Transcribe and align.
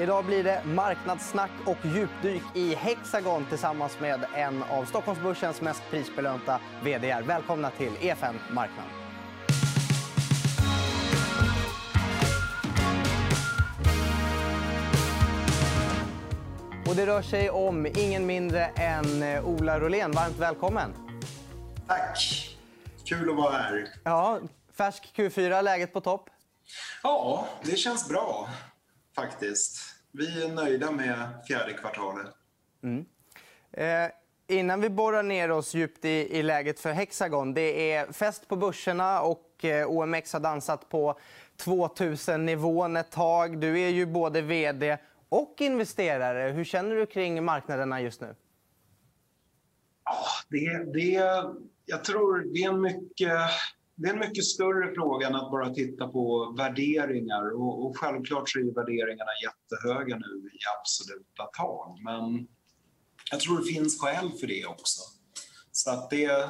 Idag 0.00 0.24
blir 0.24 0.44
det 0.44 0.62
marknadssnack 0.64 1.50
och 1.66 1.76
djupdyk 1.84 2.42
i 2.54 2.74
Hexagon 2.74 3.46
tillsammans 3.48 4.00
med 4.00 4.24
en 4.34 4.62
av 4.62 4.84
Stockholmsbörsens 4.84 5.60
mest 5.60 5.82
prisbelönta 5.90 6.60
vd. 6.84 7.16
Välkomna 7.26 7.70
till 7.70 7.92
EFN 8.00 8.34
Marknad. 8.50 8.84
Och 16.88 16.96
det 16.96 17.06
rör 17.06 17.22
sig 17.22 17.50
om 17.50 17.86
ingen 17.86 18.26
mindre 18.26 18.64
än 18.66 19.22
eh, 19.22 19.48
Ola 19.48 19.80
Rolén. 19.80 20.12
Varmt 20.12 20.38
välkommen. 20.38 20.94
Tack. 21.86 22.18
Kul 23.04 23.30
att 23.30 23.36
vara 23.36 23.52
här. 23.52 23.88
Ja, 24.04 24.40
färsk 24.72 25.12
Q4, 25.16 25.62
läget 25.62 25.92
på 25.92 26.00
topp? 26.00 26.30
Ja, 27.02 27.46
det 27.62 27.76
känns 27.76 28.08
bra 28.08 28.48
faktiskt. 29.16 29.78
Vi 30.12 30.42
är 30.44 30.48
nöjda 30.48 30.90
med 30.90 31.28
fjärde 31.48 31.72
kvartalet. 31.72 32.26
Mm. 32.82 33.06
Eh, 33.72 34.10
innan 34.48 34.80
vi 34.80 34.90
borrar 34.90 35.22
ner 35.22 35.50
oss 35.50 35.74
djupt 35.74 36.04
i, 36.04 36.38
i 36.38 36.42
läget 36.42 36.80
för 36.80 36.92
Hexagon. 36.92 37.54
Det 37.54 37.92
är 37.92 38.12
fest 38.12 38.48
på 38.48 38.56
börserna 38.56 39.20
och 39.22 39.64
eh, 39.64 39.90
OMX 39.90 40.32
har 40.32 40.40
dansat 40.40 40.88
på 40.88 41.18
2000-nivån 41.64 42.96
ett 42.96 43.10
tag. 43.10 43.60
Du 43.60 43.80
är 43.80 43.88
ju 43.88 44.06
både 44.06 44.40
vd 44.40 44.98
och 45.28 45.56
investerare. 45.58 46.50
Hur 46.50 46.64
känner 46.64 46.96
du 46.96 47.06
kring 47.06 47.44
marknaderna 47.44 48.00
just 48.00 48.20
nu? 48.20 48.34
Ja, 50.04 50.24
det, 50.48 50.92
det, 50.92 51.42
jag 51.84 52.04
tror 52.04 52.54
det 52.54 52.62
är 52.62 52.68
en 52.68 52.80
mycket 52.80 53.38
det 53.96 54.08
är 54.08 54.12
en 54.12 54.18
mycket 54.18 54.44
större 54.44 54.94
fråga 54.94 55.26
än 55.26 55.34
att 55.34 55.50
bara 55.50 55.70
titta 55.70 56.08
på 56.08 56.54
värderingar. 56.58 57.54
Och, 57.54 57.86
och 57.86 57.98
självklart 57.98 58.48
så 58.48 58.58
är 58.58 58.74
värderingarna 58.74 59.30
jättehöga 59.42 60.16
nu 60.16 60.50
i 60.52 60.58
absoluta 60.80 61.44
tal. 61.58 62.02
Men 62.04 62.48
jag 63.30 63.40
tror 63.40 63.58
det 63.58 63.64
finns 63.64 64.00
skäl 64.00 64.30
för 64.40 64.46
det 64.46 64.66
också. 64.66 65.00
Så 65.72 65.90
att 65.90 66.10
det, 66.10 66.48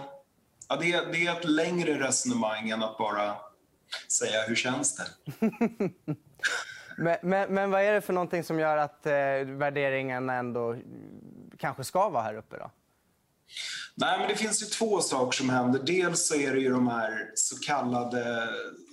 ja, 0.69 0.77
det, 0.81 1.12
det 1.12 1.27
är 1.27 1.39
ett 1.39 1.48
längre 1.48 2.06
resonemang 2.06 2.71
än 2.71 2.83
att 2.83 2.98
bara 2.98 3.37
säga 4.19 4.43
hur 4.49 4.55
känns 4.55 4.97
det. 4.97 5.06
men, 6.99 7.17
men, 7.23 7.55
men, 7.55 7.71
vad 7.71 7.83
är 7.83 7.93
det 7.93 8.01
för 8.01 8.12
någonting 8.12 8.45
som 8.45 8.59
gör 8.59 8.77
att 8.77 9.06
eh, 9.06 9.12
värderingen 9.47 10.31
ändå 10.31 10.77
kanske 11.59 11.84
ska 11.84 12.09
vara 12.09 12.23
här 12.23 12.37
uppe? 12.37 12.59
Då? 12.59 12.71
Nej, 13.95 14.19
men 14.19 14.29
det 14.29 14.37
finns 14.37 14.63
ju 14.63 14.67
två 14.67 15.01
saker 15.01 15.37
som 15.37 15.51
händer. 15.51 15.83
Dels 15.83 16.29
så 16.29 16.35
är 16.35 16.55
det 16.55 16.61
ju 16.61 16.71
de 16.71 16.89
här 16.89 17.31
så 17.35 17.59
kallade 17.59 18.49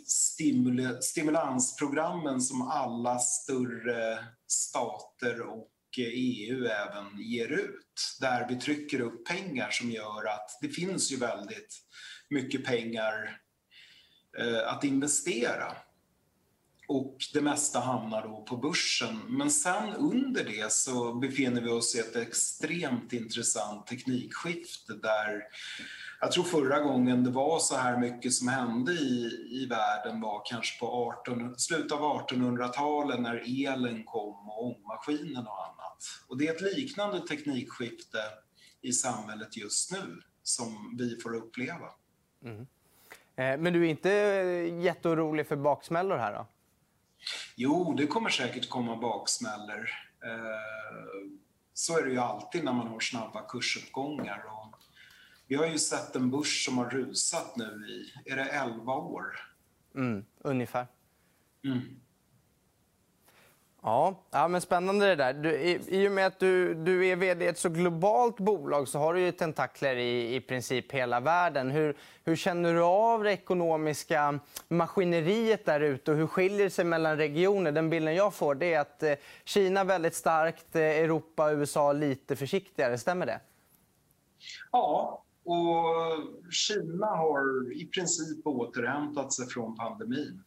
stimul 0.08 0.98
stimulansprogrammen 1.02 2.42
som 2.42 2.62
alla 2.62 3.20
större 3.20 4.26
stater 4.48 5.42
och 5.42 5.70
EU 5.98 6.66
även 6.66 7.22
ger 7.22 7.48
ut. 7.48 8.18
Där 8.22 8.48
vi 8.50 8.56
trycker 8.56 9.02
upp 9.02 9.28
pengar 9.28 9.70
som 9.72 9.92
gör 9.92 10.26
att 10.26 10.58
det 10.62 10.70
finns 10.70 11.12
ju 11.12 11.18
väldigt 11.18 11.76
mycket 12.30 12.66
pengar 12.66 13.40
eh, 14.40 14.68
att 14.74 14.84
investera 14.84 15.76
och 16.88 17.18
det 17.34 17.42
mesta 17.42 17.80
hamnar 17.80 18.28
då 18.28 18.42
på 18.42 18.58
börsen. 18.58 19.20
Men 19.30 19.52
sen 19.52 19.94
under 19.94 20.44
det 20.44 20.72
så 20.72 21.14
befinner 21.14 21.62
vi 21.62 21.70
oss 21.70 21.96
i 21.96 22.00
ett 22.00 22.16
extremt 22.16 23.14
intressant 23.14 23.88
teknikskifte 23.88 24.94
där 24.94 25.44
jag 26.24 26.32
tror 26.32 26.44
förra 26.44 26.80
gången 26.80 27.24
det 27.24 27.30
var 27.30 27.60
så 27.60 27.76
här 27.76 27.98
mycket 27.98 28.34
som 28.34 28.48
hände 28.48 28.92
i, 28.92 29.48
i 29.52 29.66
världen 29.70 30.22
var 30.22 30.42
kanske 30.46 30.80
på 30.80 31.14
18, 31.28 31.60
slutet 31.60 31.92
av 31.92 32.00
1800-talet 32.00 33.20
när 33.20 33.68
elen 33.68 34.04
kom 34.04 34.50
och 34.50 34.66
ångmaskinen 34.66 35.48
och 35.48 35.66
annat. 35.66 35.98
Och 36.28 36.38
det 36.38 36.48
är 36.48 36.56
ett 36.56 36.76
liknande 36.78 37.28
teknikskifte 37.28 38.18
i 38.82 38.92
samhället 38.92 39.58
just 39.58 39.92
nu 39.92 40.22
som 40.44 40.96
vi 40.98 41.20
får 41.24 41.36
uppleva. 41.36 41.90
Mm. 42.46 42.68
Eh, 43.36 43.60
men 43.60 43.74
du 43.74 43.86
är 43.86 43.90
inte 43.90 44.10
jätteorolig 44.84 45.48
för 45.48 45.56
baksmällor 45.56 46.18
här 46.18 46.34
då? 46.34 46.48
Jo, 47.56 47.94
det 47.94 48.08
kommer 48.08 48.30
säkert 48.30 48.70
komma 48.70 48.96
baksmällor. 48.98 49.90
Eh, 50.26 51.30
så 51.74 51.98
är 51.98 52.04
det 52.04 52.12
ju 52.12 52.18
alltid 52.18 52.64
när 52.64 52.74
man 52.74 52.88
har 52.88 53.00
snabba 53.00 53.48
kursuppgångar. 53.48 54.44
Och 54.46 54.76
vi 55.48 55.56
har 55.56 55.68
ju 55.68 55.78
sett 55.80 56.16
en 56.16 56.32
börs 56.32 56.66
som 56.66 56.78
har 56.78 56.90
rusat 56.90 57.56
nu 57.58 57.88
i, 57.88 58.32
är 58.32 58.36
det 58.36 58.46
11 58.46 58.94
år? 58.94 59.40
Mm, 59.96 60.26
ungefär. 60.38 60.88
Mm. 61.66 61.82
Ja, 63.86 64.16
ja 64.32 64.48
men 64.48 64.62
spännande 64.62 65.06
det 65.06 65.16
där. 65.16 65.34
Du, 65.34 65.52
i, 65.52 65.80
I 65.88 66.08
och 66.08 66.12
med 66.12 66.28
att 66.28 66.40
du, 66.40 66.74
du 66.74 67.08
är 67.08 67.16
vd 67.16 67.46
i 67.46 67.48
ett 67.48 67.58
så 67.58 67.70
globalt 67.70 68.38
bolag 68.38 68.88
så 68.88 69.00
har 69.00 69.14
du 69.14 69.22
ju 69.22 69.32
tentakler 69.32 69.96
i, 69.96 70.36
i 70.36 70.42
princip 70.42 70.92
hela 70.92 71.20
världen. 71.20 71.72
Hur, 71.72 71.98
hur 72.24 72.36
känner 72.36 72.74
du 72.74 72.82
av 72.82 73.24
det 73.24 73.32
ekonomiska 73.32 74.40
maskineriet 74.68 75.66
där 75.66 75.80
ute 75.80 76.12
och 76.12 76.18
hur 76.18 76.28
skiljer 76.28 76.64
det 76.64 76.70
sig 76.70 76.86
mellan 76.86 77.18
regioner? 77.18 77.72
Den 77.72 77.90
bilden 77.90 78.16
jag 78.16 78.34
får 78.34 78.56
det 78.56 78.74
är 78.74 78.80
att 78.80 79.04
eh, 79.04 79.14
Kina 79.44 79.84
väldigt 79.84 80.16
starkt, 80.16 80.76
eh, 80.76 80.82
Europa 80.82 81.46
och 81.46 81.58
USA 81.58 81.94
lite 81.94 82.36
försiktigare. 82.36 82.98
Stämmer 82.98 83.26
det? 83.26 83.40
Ja, 84.72 85.24
och 85.46 85.86
Kina 86.52 87.08
har 87.08 87.74
i 87.74 87.86
princip 87.86 88.48
återhämtat 88.48 89.34
sig 89.34 89.48
från 89.48 89.76
pandemin 89.76 90.44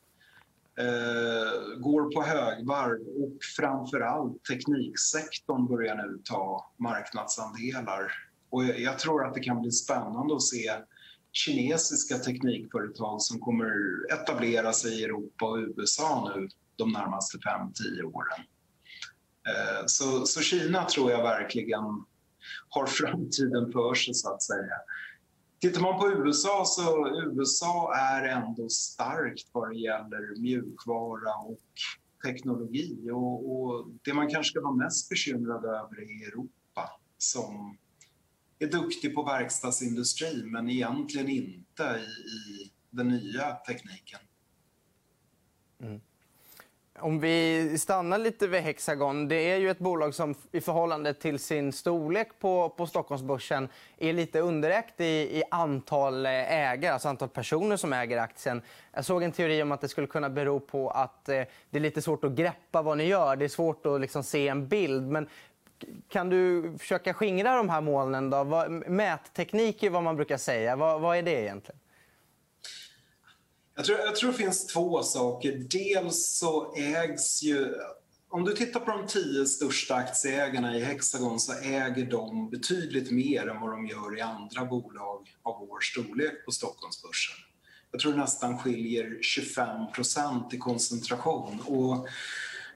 eh, 0.79 1.79
går 1.79 2.15
på 2.15 2.23
högvarv 2.23 3.01
och 3.01 3.45
framförallt 3.57 4.45
tekniksektorn 4.45 5.67
börjar 5.67 5.95
nu 5.95 6.21
ta 6.25 6.73
marknadsandelar. 6.77 8.13
Och 8.51 8.65
jag 8.65 8.99
tror 8.99 9.27
att 9.27 9.35
det 9.35 9.41
kan 9.41 9.61
bli 9.61 9.71
spännande 9.71 10.35
att 10.35 10.43
se 10.43 10.73
kinesiska 11.33 12.19
teknikföretag 12.19 13.23
som 13.23 13.41
kommer 13.41 13.73
etablera 14.13 14.73
sig 14.73 15.01
i 15.01 15.05
Europa 15.05 15.47
och 15.47 15.59
USA 15.59 16.33
nu 16.35 16.49
de 16.77 16.93
närmaste 16.93 17.39
5-10 17.39 18.03
åren. 18.03 18.41
Eh, 19.49 19.83
så, 19.87 20.27
så 20.27 20.41
Kina 20.41 20.85
tror 20.85 21.11
jag 21.11 21.23
verkligen 21.23 22.05
har 22.69 22.87
framtiden 22.87 23.73
för 23.73 23.95
sig 23.95 24.15
så 24.15 24.35
att 24.35 24.43
säga. 24.43 24.75
Tittar 25.59 25.81
man 25.81 25.99
på 25.99 26.11
USA 26.11 26.65
så 26.67 27.09
USA 27.09 27.95
är 27.97 28.29
ändå 28.29 28.69
starkt 28.69 29.51
vad 29.53 29.71
det 29.71 29.79
gäller 29.79 30.41
mjukvara 30.41 31.35
och 31.35 31.61
teknologi. 32.25 33.11
Och, 33.11 33.53
och 33.53 33.89
det 34.05 34.15
man 34.15 34.31
kanske 34.31 34.51
ska 34.51 34.61
vara 34.61 34.77
mest 34.77 35.11
bekymrad 35.11 35.65
över 35.65 36.01
är 36.01 36.29
Europa 36.29 36.91
som 37.19 37.77
är 38.59 38.67
duktig 38.67 39.15
på 39.15 39.23
verkstadsindustri 39.23 40.43
men 40.45 40.71
egentligen 40.71 41.29
inte 41.29 41.83
i, 41.83 42.31
i 42.31 42.73
den 42.91 43.09
nya 43.09 43.55
tekniken. 43.55 44.21
Mm. 45.79 46.01
Om 47.01 47.21
vi 47.21 47.79
stannar 47.79 48.19
lite 48.19 48.47
vid 48.47 48.61
Hexagon. 48.61 49.29
Det 49.29 49.51
är 49.51 49.57
ju 49.57 49.71
ett 49.71 49.79
bolag 49.79 50.15
som 50.15 50.35
i 50.53 50.61
förhållande 50.61 51.15
till 51.15 51.39
sin 51.39 51.73
storlek 51.73 52.29
på, 52.41 52.69
på 52.69 52.87
Stockholmsbörsen 52.87 53.69
är 53.99 54.13
lite 54.13 54.41
underägt 54.41 55.01
i, 55.01 55.05
i 55.05 55.43
antal 55.51 56.27
ägare, 56.27 56.93
alltså 56.93 57.09
antal 57.09 57.29
personer 57.29 57.77
som 57.77 57.93
äger 57.93 58.19
aktien. 58.19 58.63
Jag 58.93 59.05
såg 59.05 59.23
en 59.23 59.33
teori 59.33 59.63
om 59.63 59.73
att 59.73 59.81
det 59.81 59.89
skulle 59.89 60.07
kunna 60.07 60.31
bero 60.31 60.61
på 60.61 60.91
att 60.91 61.29
eh, 61.29 61.43
det 61.71 61.79
är 61.79 61.81
lite 61.81 62.03
svårt 62.03 62.25
att 62.25 62.33
greppa 62.33 62.83
vad 62.83 62.99
ni 62.99 63.05
gör. 63.05 63.37
Det 63.37 63.45
är 63.45 63.49
svårt 63.49 63.87
att 63.87 64.01
liksom, 64.01 64.23
se 64.23 64.49
en 64.49 64.69
bild. 64.69 65.11
Men 65.11 65.29
kan 66.09 66.29
du 66.29 66.73
försöka 66.79 67.15
skingra 67.15 67.57
de 67.57 67.69
här 67.69 67.81
molnen? 67.81 68.31
Då? 68.31 68.45
Mätteknik 68.87 69.83
är 69.83 69.91
vad 69.91 70.03
man 70.03 70.17
brukar 70.17 70.37
säga. 70.37 70.77
Vad, 70.77 71.01
vad 71.01 71.17
är 71.17 71.23
det 71.23 71.43
egentligen? 71.43 71.81
Jag 73.77 73.85
tror, 73.85 73.99
jag 73.99 74.17
tror 74.17 74.33
det 74.33 74.39
finns 74.39 74.67
två 74.67 75.03
saker. 75.03 75.53
Dels 75.71 76.39
så 76.39 76.75
ägs 76.77 77.43
ju... 77.43 77.75
Om 78.29 78.45
du 78.45 78.53
tittar 78.53 78.81
på 78.81 78.91
de 78.91 79.07
tio 79.07 79.47
största 79.47 79.95
aktieägarna 79.95 80.77
i 80.77 80.81
Hexagon 80.81 81.41
så 81.41 81.53
äger 81.53 82.11
de 82.11 82.51
betydligt 82.51 83.11
mer 83.11 83.49
än 83.49 83.61
vad 83.61 83.71
de 83.71 83.87
gör 83.87 84.19
i 84.19 84.21
andra 84.21 84.65
bolag 84.65 85.29
av 85.43 85.67
vår 85.69 85.81
storlek 85.81 86.45
på 86.45 86.53
Stockholmsbörsen. 86.53 87.37
Jag 87.91 88.01
tror 88.01 88.13
det 88.13 88.19
nästan 88.19 88.59
skiljer 88.59 89.19
25 89.23 89.93
procent 89.93 90.55
i 90.55 90.59
koncentration. 90.59 91.61
Och 91.61 92.09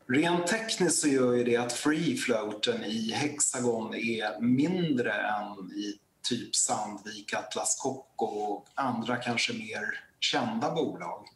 rent 0.08 0.46
tekniskt 0.46 1.00
så 1.00 1.08
gör 1.08 1.34
ju 1.34 1.44
det 1.44 1.56
att 1.56 1.72
free 1.72 2.16
floaten 2.16 2.84
i 2.84 3.12
Hexagon 3.12 3.94
är 3.94 4.40
mindre 4.40 5.12
än 5.12 5.72
i 5.72 5.98
typ 6.28 6.56
Sandvik, 6.56 7.34
Atlas 7.34 7.78
Copco 7.82 8.25
och 8.25 8.66
andra 8.75 9.16
kanske 9.16 9.52
mer 9.52 10.09
kända 10.20 10.75
bolag. 10.75 11.26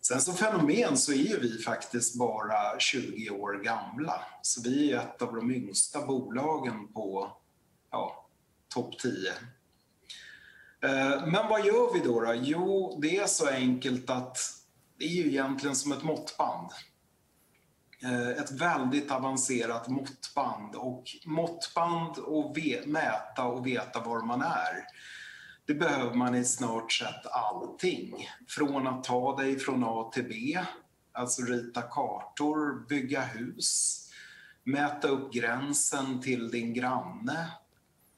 Sen 0.00 0.20
som 0.20 0.34
fenomen 0.34 0.96
så 0.96 1.12
är 1.12 1.40
vi 1.40 1.62
faktiskt 1.62 2.18
bara 2.18 2.78
20 2.78 3.30
år 3.30 3.62
gamla. 3.64 4.24
Så 4.42 4.62
vi 4.62 4.92
är 4.92 4.98
ett 4.98 5.22
av 5.22 5.34
de 5.34 5.50
yngsta 5.50 6.06
bolagen 6.06 6.92
på 6.92 7.36
ja, 7.90 8.26
topp 8.68 8.98
10. 8.98 9.30
Eh, 10.82 11.26
men 11.26 11.48
vad 11.48 11.66
gör 11.66 11.94
vi 11.94 12.00
då, 12.00 12.20
då? 12.20 12.34
Jo, 12.34 12.98
det 13.02 13.16
är 13.16 13.26
så 13.26 13.48
enkelt 13.48 14.10
att 14.10 14.38
det 14.98 15.04
är 15.04 15.08
ju 15.08 15.28
egentligen 15.28 15.76
som 15.76 15.92
ett 15.92 16.02
måttband. 16.02 16.70
Eh, 18.02 18.28
ett 18.28 18.50
väldigt 18.50 19.10
avancerat 19.10 19.88
måttband 19.88 20.74
och 20.74 21.04
måttband 21.24 22.18
och 22.18 22.56
mäta 22.86 23.44
och 23.44 23.66
veta 23.66 24.00
var 24.00 24.22
man 24.22 24.42
är. 24.42 24.86
Det 25.66 25.74
behöver 25.74 26.14
man 26.14 26.34
i 26.34 26.44
snart 26.44 26.92
sett 26.92 27.26
allting. 27.26 28.28
Från 28.48 28.86
att 28.86 29.04
ta 29.04 29.36
dig 29.36 29.58
från 29.58 29.84
A 29.84 30.10
till 30.14 30.24
B, 30.24 30.58
alltså 31.12 31.42
rita 31.42 31.82
kartor, 31.82 32.86
bygga 32.88 33.20
hus, 33.20 33.98
mäta 34.64 35.08
upp 35.08 35.32
gränsen 35.32 36.20
till 36.20 36.50
din 36.50 36.74
granne. 36.74 37.50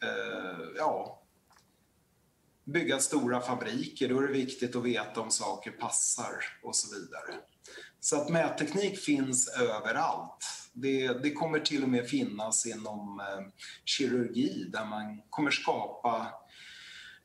Eh, 0.02 0.66
ja, 0.76 1.22
bygga 2.64 2.98
stora 2.98 3.40
fabriker, 3.40 4.08
då 4.08 4.18
är 4.18 4.26
det 4.26 4.32
viktigt 4.32 4.76
att 4.76 4.84
veta 4.84 5.20
om 5.20 5.30
saker 5.30 5.70
passar 5.70 6.34
och 6.62 6.76
så 6.76 6.94
vidare. 6.94 7.40
Så 8.00 8.20
att 8.20 8.28
mätteknik 8.28 8.98
finns 8.98 9.48
överallt. 9.48 10.70
Det, 10.72 11.08
det 11.08 11.32
kommer 11.32 11.60
till 11.60 11.82
och 11.82 11.88
med 11.88 12.08
finnas 12.08 12.66
inom 12.66 13.20
eh, 13.20 13.46
kirurgi 13.84 14.64
där 14.72 14.84
man 14.84 15.22
kommer 15.30 15.50
skapa 15.50 16.26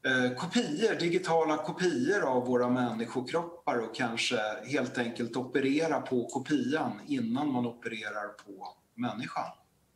eh, 0.05 0.37
kopior, 0.37 0.99
digitala 0.99 1.57
kopior 1.57 2.21
av 2.23 2.45
våra 2.45 2.69
människokroppar 2.69 3.77
och 3.77 3.95
kanske 3.95 4.37
helt 4.65 4.97
enkelt 4.97 5.35
operera 5.35 6.01
på 6.01 6.25
kopian 6.25 7.01
innan 7.07 7.51
man 7.51 7.65
opererar 7.65 8.27
på 8.27 8.67
människan, 8.95 9.45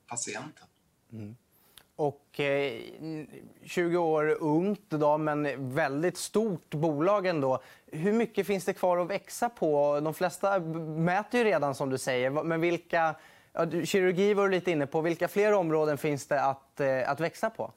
patienten. 0.07 0.67
Mm. 1.11 1.35
Och 1.95 2.39
eh, 2.39 2.81
20 3.63 3.97
år 3.97 4.37
ungt 4.39 4.89
då, 4.89 5.17
men 5.17 5.73
väldigt 5.73 6.17
stort 6.17 6.69
bolag 6.69 7.25
ändå. 7.25 7.61
Hur 7.85 8.13
mycket 8.13 8.47
finns 8.47 8.65
det 8.65 8.73
kvar 8.73 8.97
att 8.97 9.09
växa 9.09 9.49
på? 9.49 9.99
De 9.99 10.13
flesta 10.13 10.59
mäter 10.59 11.39
ju 11.39 11.43
redan 11.43 11.75
som 11.75 11.89
du 11.89 11.97
säger. 11.97 12.29
Men 12.29 12.61
vilka, 12.61 13.15
kirurgi 13.83 14.33
var 14.33 14.43
du 14.43 14.55
lite 14.55 14.71
inne 14.71 14.87
på. 14.87 15.01
Vilka 15.01 15.27
fler 15.27 15.53
områden 15.53 15.97
finns 15.97 16.27
det 16.27 16.43
att, 16.43 16.79
eh, 16.79 17.09
att 17.09 17.19
växa 17.19 17.49
på? 17.49 17.71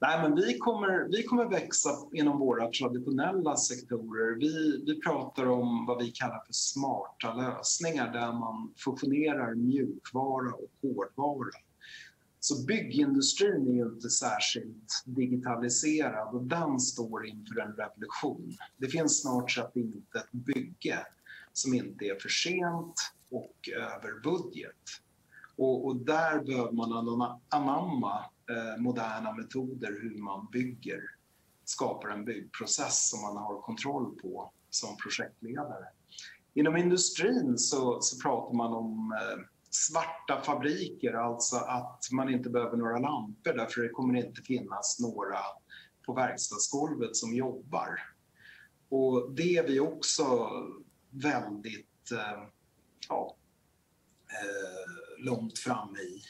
Nej, 0.00 0.22
men 0.22 0.36
vi, 0.36 0.58
kommer, 0.58 1.08
vi 1.10 1.22
kommer 1.22 1.44
växa 1.44 1.90
inom 2.12 2.38
våra 2.38 2.70
traditionella 2.70 3.56
sektorer. 3.56 4.38
Vi, 4.40 4.84
vi 4.86 5.00
pratar 5.00 5.46
om 5.46 5.86
vad 5.86 6.02
vi 6.02 6.10
kallar 6.10 6.42
för 6.46 6.52
smarta 6.52 7.34
lösningar 7.34 8.12
där 8.12 8.32
man 8.32 8.72
fusionerar 8.76 9.54
mjukvara 9.54 10.52
och 10.52 10.70
hårdvara. 10.82 11.50
Så 12.40 12.64
byggindustrin 12.64 13.68
är 13.68 13.72
ju 13.72 13.94
inte 13.94 14.10
särskilt 14.10 15.02
digitaliserad 15.04 16.34
och 16.34 16.42
den 16.42 16.80
står 16.80 17.26
inför 17.26 17.60
en 17.60 17.72
revolution. 17.72 18.56
Det 18.76 18.88
finns 18.88 19.22
snart 19.22 19.50
sett 19.50 19.76
inte 19.76 20.18
ett 20.18 20.32
bygge 20.32 21.06
som 21.52 21.74
inte 21.74 22.04
är 22.04 22.18
för 22.20 22.28
sent 22.28 22.94
och 23.30 23.68
över 23.76 24.20
budget. 24.22 24.82
Och, 25.56 25.86
och 25.86 25.96
där 25.96 26.44
behöver 26.44 26.72
man 26.72 27.38
anamma 27.48 28.24
eh, 28.50 28.82
moderna 28.82 29.32
metoder 29.32 29.98
hur 30.02 30.22
man 30.22 30.48
bygger, 30.52 31.00
skapar 31.64 32.08
en 32.08 32.24
byggprocess 32.24 33.10
som 33.10 33.22
man 33.22 33.36
har 33.36 33.60
kontroll 33.60 34.18
på 34.22 34.52
som 34.70 34.96
projektledare. 34.96 35.86
Inom 36.54 36.76
industrin 36.76 37.58
så, 37.58 38.00
så 38.00 38.20
pratar 38.20 38.56
man 38.56 38.72
om 38.72 39.12
eh, 39.12 39.44
svarta 39.70 40.40
fabriker, 40.40 41.14
alltså 41.14 41.56
att 41.56 42.08
man 42.12 42.28
inte 42.28 42.50
behöver 42.50 42.76
några 42.76 42.98
lampor 42.98 43.52
därför 43.52 43.82
det 43.82 43.88
kommer 43.88 44.26
inte 44.26 44.42
finnas 44.42 45.00
några 45.00 45.38
på 46.06 46.12
verkstadsgolvet 46.12 47.16
som 47.16 47.34
jobbar. 47.34 48.00
Och 48.88 49.32
det 49.32 49.56
är 49.56 49.66
vi 49.66 49.80
också 49.80 50.50
väldigt 51.10 52.10
eh, 52.12 52.48
ja, 53.08 53.36
eh, 54.30 55.24
långt 55.24 55.58
framme 55.58 55.98
i. 55.98 56.22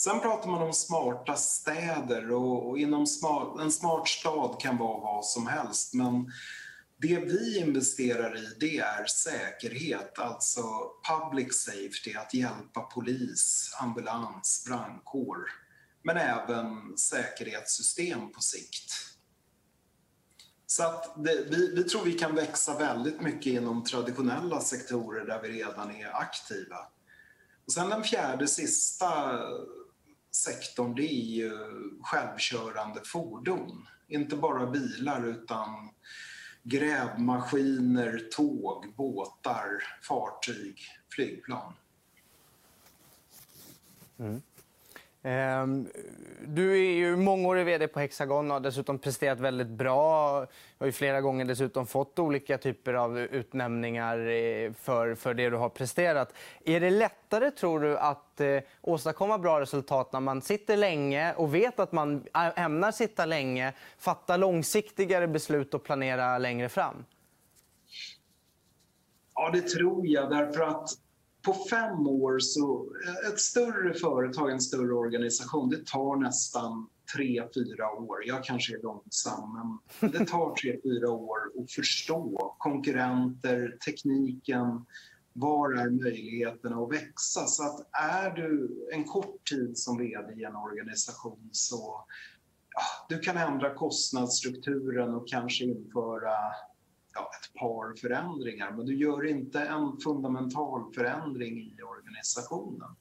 Sen 0.00 0.20
pratar 0.20 0.50
man 0.50 0.62
om 0.62 0.72
smarta 0.72 1.36
städer 1.36 2.30
och, 2.32 2.68
och 2.68 2.78
inom 2.78 3.06
smart, 3.06 3.60
en 3.60 3.72
smart 3.72 4.08
stad 4.08 4.60
kan 4.60 4.76
vara 4.76 5.00
vad 5.00 5.24
som 5.24 5.46
helst 5.46 5.94
men 5.94 6.32
det 7.00 7.18
vi 7.18 7.58
investerar 7.58 8.36
i 8.36 8.56
det 8.60 8.78
är 8.78 9.06
säkerhet, 9.06 10.18
alltså 10.18 10.62
public 11.08 11.64
safety, 11.64 12.14
att 12.16 12.34
hjälpa 12.34 12.80
polis, 12.80 13.76
ambulans, 13.80 14.64
brandkår, 14.68 15.38
men 16.02 16.16
även 16.16 16.98
säkerhetssystem 16.98 18.32
på 18.32 18.40
sikt. 18.40 18.92
Så 20.66 20.82
att 20.82 21.24
det, 21.24 21.44
vi, 21.50 21.74
vi 21.74 21.84
tror 21.84 22.04
vi 22.04 22.12
kan 22.12 22.34
växa 22.34 22.78
väldigt 22.78 23.20
mycket 23.20 23.52
inom 23.52 23.84
traditionella 23.84 24.60
sektorer 24.60 25.26
där 25.26 25.42
vi 25.42 25.48
redan 25.48 25.90
är 25.90 26.16
aktiva. 26.16 26.78
Och 27.66 27.72
sen 27.72 27.88
den 27.88 28.04
fjärde 28.04 28.48
sista 28.48 29.40
sektorn, 30.38 30.94
det 30.94 31.02
är 31.02 31.24
ju 31.24 31.52
självkörande 32.02 33.00
fordon. 33.04 33.86
Inte 34.08 34.36
bara 34.36 34.66
bilar 34.66 35.26
utan 35.26 35.90
grävmaskiner, 36.62 38.28
tåg, 38.32 38.94
båtar, 38.96 39.68
fartyg, 40.02 40.80
flygplan. 41.14 41.72
Mm. 44.18 44.42
Ehm, 45.22 45.88
du 46.46 46.72
är 46.72 46.92
ju 46.92 47.16
mångårig 47.16 47.66
vd 47.66 47.88
på 47.88 48.00
Hexagon 48.00 48.50
och 48.50 48.52
har 48.52 48.60
dessutom 48.60 48.98
presterat 48.98 49.40
väldigt 49.40 49.68
bra. 49.68 50.40
Du 50.40 50.46
har 50.78 50.86
ju 50.86 50.92
flera 50.92 51.20
gånger 51.20 51.44
dessutom 51.44 51.86
fått 51.86 52.18
olika 52.18 52.58
typer 52.58 52.94
av 52.94 53.18
utnämningar 53.18 54.18
eh, 54.18 54.72
för, 54.72 55.14
för 55.14 55.34
det 55.34 55.50
du 55.50 55.56
har 55.56 55.68
presterat. 55.68 56.34
Är 56.64 56.80
det 56.80 56.90
lättare, 56.90 57.50
tror 57.50 57.80
du, 57.80 57.98
att 57.98 58.40
eh, 58.40 58.58
åstadkomma 58.80 59.38
bra 59.38 59.60
resultat 59.60 60.12
när 60.12 60.20
man 60.20 60.42
sitter 60.42 60.76
länge 60.76 61.34
och 61.34 61.54
vet 61.54 61.80
att 61.80 61.92
man 61.92 62.24
ämnar 62.56 62.92
sitta 62.92 63.26
länge, 63.26 63.72
fatta 63.98 64.36
långsiktigare 64.36 65.28
beslut 65.28 65.74
och 65.74 65.84
planera 65.84 66.38
längre 66.38 66.68
fram? 66.68 67.04
Ja, 69.34 69.50
det 69.52 69.60
tror 69.60 70.06
jag. 70.06 70.30
Därför 70.30 70.62
att 70.62 70.90
på 71.42 71.54
fem 71.70 72.06
år 72.06 72.38
så, 72.38 72.86
ett 73.32 73.40
större 73.40 73.94
företag, 73.94 74.50
en 74.50 74.60
större 74.60 74.92
organisation, 74.92 75.70
det 75.70 75.86
tar 75.86 76.16
nästan 76.16 76.88
tre, 77.16 77.42
fyra 77.54 77.90
år. 77.90 78.26
Jag 78.26 78.44
kanske 78.44 78.76
är 78.76 78.82
långsam, 78.82 79.78
men 80.00 80.12
det 80.12 80.26
tar 80.26 80.54
tre, 80.54 80.80
fyra 80.82 81.10
år 81.10 81.38
att 81.60 81.72
förstå 81.72 82.54
konkurrenter, 82.58 83.78
tekniken, 83.86 84.86
var 85.32 85.72
är 85.72 85.90
möjligheterna 85.90 86.76
att 86.76 86.92
växa? 86.92 87.46
Så 87.46 87.62
att 87.62 87.88
är 87.92 88.30
du 88.30 88.70
en 88.92 89.04
kort 89.04 89.48
tid 89.50 89.78
som 89.78 89.98
vd 89.98 90.32
i 90.40 90.44
en 90.44 90.56
organisation 90.56 91.48
så 91.52 92.04
ja, 92.74 92.82
du 93.08 93.18
kan 93.18 93.36
ändra 93.36 93.74
kostnadsstrukturen 93.74 95.14
och 95.14 95.28
kanske 95.28 95.64
införa 95.64 96.34
ja, 97.18 97.30
ett 97.42 97.60
par 97.60 97.96
förändringar, 97.96 98.72
men 98.72 98.86
du 98.86 98.96
gör 98.96 99.26
inte 99.26 99.60
en 99.60 100.00
fundamental 100.00 100.92
förändring 100.94 101.58
i 101.58 101.82
organisationen. 101.82 102.96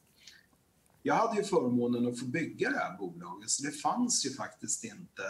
Jag 1.04 1.16
hade 1.16 1.38
ju 1.38 1.44
förmånen 1.44 2.08
att 2.08 2.20
få 2.20 2.26
bygga 2.26 2.70
det 2.70 2.78
här 2.78 2.98
bolaget, 2.98 3.50
så 3.50 3.64
det 3.64 3.72
fanns 3.72 4.26
ju 4.26 4.30
faktiskt 4.30 4.84
inte 4.84 5.24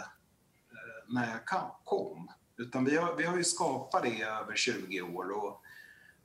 eh, 0.70 1.14
när 1.14 1.30
jag 1.30 1.70
kom. 1.84 2.30
Utan 2.56 2.84
vi 2.84 2.96
har, 2.96 3.16
vi 3.16 3.24
har 3.24 3.36
ju 3.36 3.44
skapat 3.44 4.02
det 4.02 4.08
i 4.08 4.22
över 4.22 4.56
20 4.56 5.02
år 5.02 5.30
och 5.30 5.62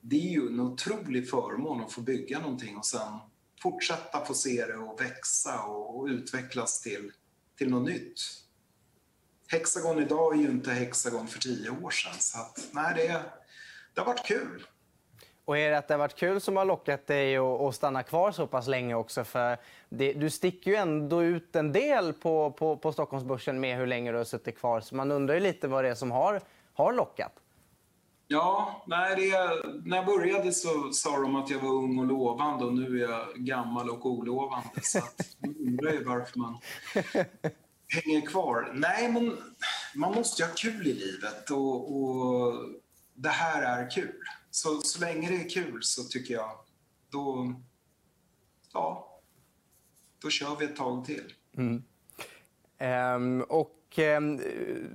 det 0.02 0.16
är 0.16 0.32
ju 0.32 0.48
en 0.48 0.60
otrolig 0.60 1.30
förmån 1.30 1.82
att 1.82 1.92
få 1.92 2.02
bygga 2.02 2.40
någonting 2.40 2.78
och 2.78 2.86
sen 2.86 3.20
fortsätta 3.62 4.26
få 4.26 4.34
se 4.34 4.66
det 4.66 4.78
och 4.78 5.02
växa 5.02 5.64
och, 5.64 6.00
och 6.00 6.06
utvecklas 6.06 6.82
till, 6.82 7.12
till 7.58 7.70
något 7.70 7.90
nytt. 7.90 8.43
Hexagon 9.48 10.00
idag 10.00 10.34
är 10.34 10.38
ju 10.38 10.50
inte 10.50 10.72
Hexagon 10.72 11.28
för 11.28 11.40
tio 11.40 11.70
år 11.70 11.90
sedan. 11.90 12.14
Så 12.20 12.40
att, 12.40 12.68
nej, 12.72 12.94
det, 12.96 13.22
det 13.94 14.02
har 14.02 14.06
varit 14.06 14.26
kul. 14.26 14.66
Och 15.46 15.58
är 15.58 15.72
det 15.72 15.78
att 15.78 15.88
det 15.88 15.94
har 15.94 16.00
varit 16.00 16.16
kul 16.16 16.42
som 16.42 16.58
har 16.58 16.66
lockat 16.66 17.08
dig 17.08 17.38
att 17.38 17.76
stanna 17.76 18.04
kvar 18.04 18.32
så 18.32 18.48
pass 18.48 18.68
länge 18.68 18.96
också? 18.96 19.24
För 19.24 19.58
det, 19.90 20.14
du 20.14 20.30
sticker 20.30 20.72
ju 20.72 20.78
ändå 20.78 21.24
ut 21.24 21.56
en 21.56 21.72
del 21.72 22.14
på, 22.14 22.52
på, 22.52 22.78
på 22.78 22.92
Stockholmsbörsen 22.92 23.60
med 23.60 23.78
hur 23.78 23.88
länge 23.88 24.12
du 24.12 24.18
har 24.18 24.24
suttit 24.24 24.58
kvar. 24.60 24.82
Så 24.82 24.96
man 24.96 25.12
undrar 25.12 25.36
ju 25.36 25.42
lite 25.42 25.68
vad 25.68 25.84
det 25.84 25.90
är 25.90 25.96
som 25.96 26.12
har, 26.12 26.42
har 26.74 26.94
lockat. 26.94 27.32
Ja, 28.28 28.84
nej, 28.88 29.16
det, 29.16 29.32
när 29.86 29.98
jag 29.98 30.06
började 30.06 30.52
så 30.52 30.92
sa 30.92 31.20
de 31.20 31.36
att 31.36 31.50
jag 31.50 31.60
var 31.60 31.70
ung 31.70 32.00
och 32.00 32.06
lovande 32.06 32.66
och 32.66 32.74
nu 32.74 33.04
är 33.04 33.10
jag 33.10 33.36
gammal 33.36 33.90
och 33.90 34.06
olovande. 34.06 34.70
Så 34.82 34.98
att, 34.98 35.36
man 35.40 35.56
undrar 35.60 35.92
ju 35.92 36.04
varför 36.04 36.40
man 36.40 36.58
hänger 37.94 38.22
kvar? 38.22 38.72
Nej, 38.74 39.12
men 39.12 39.38
man 39.96 40.14
måste 40.14 40.42
ju 40.42 40.48
ha 40.48 40.56
kul 40.56 40.88
i 40.88 40.94
livet 40.94 41.52
och, 41.52 41.96
och 41.96 42.54
det 43.14 43.30
här 43.30 43.64
är 43.64 43.92
kul. 43.92 44.22
Så, 44.52 44.82
så 44.82 45.00
länge 45.00 45.30
det 45.30 45.46
är 45.46 45.50
kul 45.50 45.84
så 45.84 46.04
tycker 46.04 46.34
jag, 46.34 46.60
då, 47.10 47.56
ja, 48.74 49.20
då 50.20 50.30
kör 50.30 50.56
vi 50.56 50.66
ett 50.66 50.76
tag 50.76 51.06
till. 51.06 51.34
Mm. 51.58 51.84
Ehm, 52.78 53.42
och 53.50 53.76
ehm, 53.96 54.42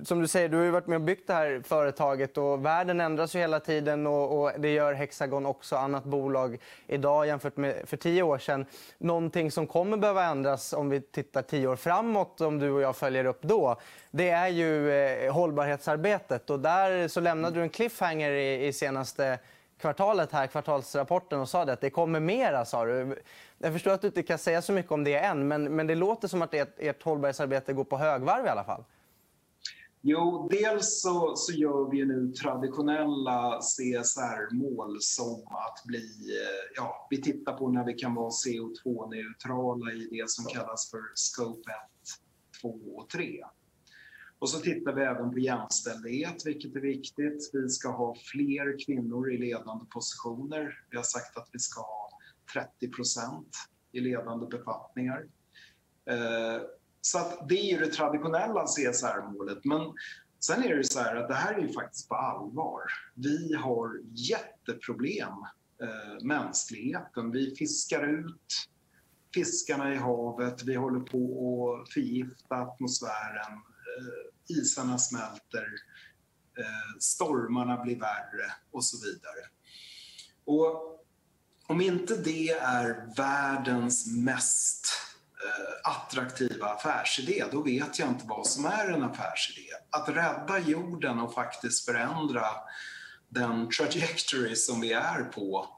som 0.03 0.21
du 0.21 0.27
säger, 0.27 0.49
du 0.49 0.57
har 0.57 0.65
varit 0.65 0.87
med 0.87 0.95
och 0.95 1.01
byggt 1.01 1.27
det 1.27 1.33
här 1.33 1.61
företaget 1.65 2.37
och 2.37 2.65
världen 2.65 3.01
ändras 3.01 3.35
ju 3.35 3.39
hela 3.39 3.59
tiden 3.59 4.07
och, 4.07 4.41
och, 4.41 4.51
det 4.57 4.73
gör 4.73 4.93
Hexagon 4.93 5.45
också, 5.45 5.75
annat 5.75 6.03
bolag 6.03 6.57
idag 6.87 7.27
jämfört 7.27 7.57
med 7.57 7.75
för 7.85 7.97
tio 7.97 8.23
år 8.23 8.37
sedan. 8.37 8.65
Någonting 8.97 9.51
som 9.51 9.67
kommer 9.67 9.97
behöva 9.97 10.25
ändras 10.25 10.73
om 10.73 10.89
vi 10.89 11.01
tittar 11.01 11.41
tio 11.41 11.67
år 11.67 11.75
framåt, 11.75 12.41
om 12.41 12.59
du 12.59 12.71
och 12.71 12.81
jag 12.81 12.95
följer 12.95 13.25
upp 13.25 13.41
då, 13.41 13.79
det 14.11 14.29
är 14.29 14.47
ju 14.47 14.91
eh, 14.91 15.33
hållbarhetsarbetet 15.33 16.49
och 16.49 16.59
där 16.59 17.07
så 17.07 17.19
lämnade 17.19 17.55
du 17.55 17.61
en 17.61 17.69
cliffhanger 17.69 18.31
i, 18.31 18.67
i 18.67 18.73
senaste 18.73 19.39
kvartalet 19.79 20.31
här, 20.31 20.47
kvartalsrapporten 20.47 21.39
och 21.39 21.49
sa 21.49 21.65
det 21.65 21.73
att 21.73 21.81
det 21.81 21.89
kommer 21.89 22.19
mera. 22.19 22.65
Sa 22.65 22.85
du. 22.85 23.21
Jag 23.57 23.73
förstår 23.73 23.91
att 23.91 24.01
du 24.01 24.07
inte 24.07 24.23
kan 24.23 24.37
säga 24.37 24.61
så 24.61 24.73
mycket 24.73 24.91
om 24.91 25.03
det 25.03 25.15
än, 25.17 25.47
men, 25.47 25.75
men 25.75 25.87
det 25.87 25.95
låter 25.95 26.27
som 26.27 26.41
att 26.41 26.53
ert, 26.53 26.75
ert 26.77 27.03
hållbarhetsarbete 27.03 27.73
går 27.73 27.83
på 27.83 27.97
högvarv 27.97 28.45
i 28.45 28.49
alla 28.49 28.63
fall. 28.63 28.83
Jo, 30.01 30.47
dels 30.51 31.01
så, 31.01 31.35
så 31.35 31.53
gör 31.53 31.91
vi 31.91 32.05
nu 32.05 32.31
traditionella 32.31 33.59
CSR-mål 33.59 34.97
som 34.99 35.33
att 35.47 35.83
bli... 35.85 35.99
Eh, 36.29 36.71
ja, 36.75 37.07
vi 37.09 37.21
tittar 37.21 37.53
på 37.53 37.69
när 37.69 37.85
vi 37.85 37.93
kan 37.93 38.15
vara 38.15 38.29
CO2-neutrala 38.29 39.91
i 39.91 40.07
det 40.11 40.29
som 40.29 40.45
kallas 40.45 40.91
för 40.91 41.01
Scope 41.15 41.71
1, 41.71 41.77
2 42.61 42.69
och 42.69 43.09
3. 43.09 43.43
Och 44.39 44.49
så 44.49 44.59
tittar 44.59 44.93
vi 44.93 45.01
även 45.01 45.31
på 45.31 45.39
jämställdhet, 45.39 46.45
vilket 46.45 46.75
är 46.75 46.79
viktigt. 46.79 47.49
Vi 47.53 47.69
ska 47.69 47.89
ha 47.89 48.15
fler 48.31 48.85
kvinnor 48.85 49.31
i 49.31 49.37
ledande 49.37 49.85
positioner. 49.85 50.83
Vi 50.89 50.97
har 50.97 51.03
sagt 51.03 51.37
att 51.37 51.49
vi 51.51 51.59
ska 51.59 51.81
ha 51.81 52.09
30 52.53 52.89
procent 52.89 53.55
i 53.91 53.99
ledande 53.99 54.47
befattningar. 54.57 55.25
Eh, 56.09 56.61
så 57.01 57.17
att 57.17 57.49
det 57.49 57.59
är 57.59 57.71
ju 57.71 57.77
det 57.77 57.91
traditionella 57.91 58.65
CSR-målet. 58.65 59.65
Men 59.65 59.81
sen 60.39 60.63
är 60.63 60.75
det 60.75 60.83
så 60.83 60.99
här 60.99 61.15
att 61.15 61.27
det 61.27 61.35
här 61.35 61.53
är 61.53 61.61
ju 61.61 61.73
faktiskt 61.73 62.09
på 62.09 62.15
allvar. 62.15 62.81
Vi 63.15 63.53
har 63.53 64.01
jätteproblem, 64.13 65.33
eh, 65.81 66.25
mänskligheten. 66.25 67.31
Vi 67.31 67.55
fiskar 67.55 68.19
ut 68.19 68.69
fiskarna 69.33 69.93
i 69.93 69.97
havet, 69.97 70.63
vi 70.63 70.75
håller 70.75 70.99
på 70.99 71.81
att 71.81 71.93
förgifta 71.93 72.55
atmosfären, 72.55 73.59
Eh, 73.97 74.55
isarna 74.57 74.97
smälter, 74.97 75.67
eh, 76.57 76.99
stormarna 76.99 77.83
blir 77.83 77.99
värre 77.99 78.51
och 78.71 78.85
så 78.85 78.97
vidare. 79.05 79.45
Och 80.45 81.05
om 81.67 81.81
inte 81.81 82.15
det 82.15 82.49
är 82.49 83.15
världens 83.17 84.07
mest 84.07 84.87
eh, 85.45 85.91
attraktiva 85.91 86.67
affärsidé, 86.67 87.45
då 87.51 87.61
vet 87.61 87.99
jag 87.99 88.09
inte 88.09 88.25
vad 88.27 88.47
som 88.47 88.65
är 88.65 88.87
en 88.87 89.03
affärsidé. 89.03 89.69
Att 89.89 90.09
rädda 90.09 90.59
jorden 90.59 91.19
och 91.19 91.33
faktiskt 91.33 91.85
förändra 91.85 92.45
den 93.29 93.69
trajectory 93.69 94.55
som 94.55 94.81
vi 94.81 94.93
är 94.93 95.23
på, 95.23 95.75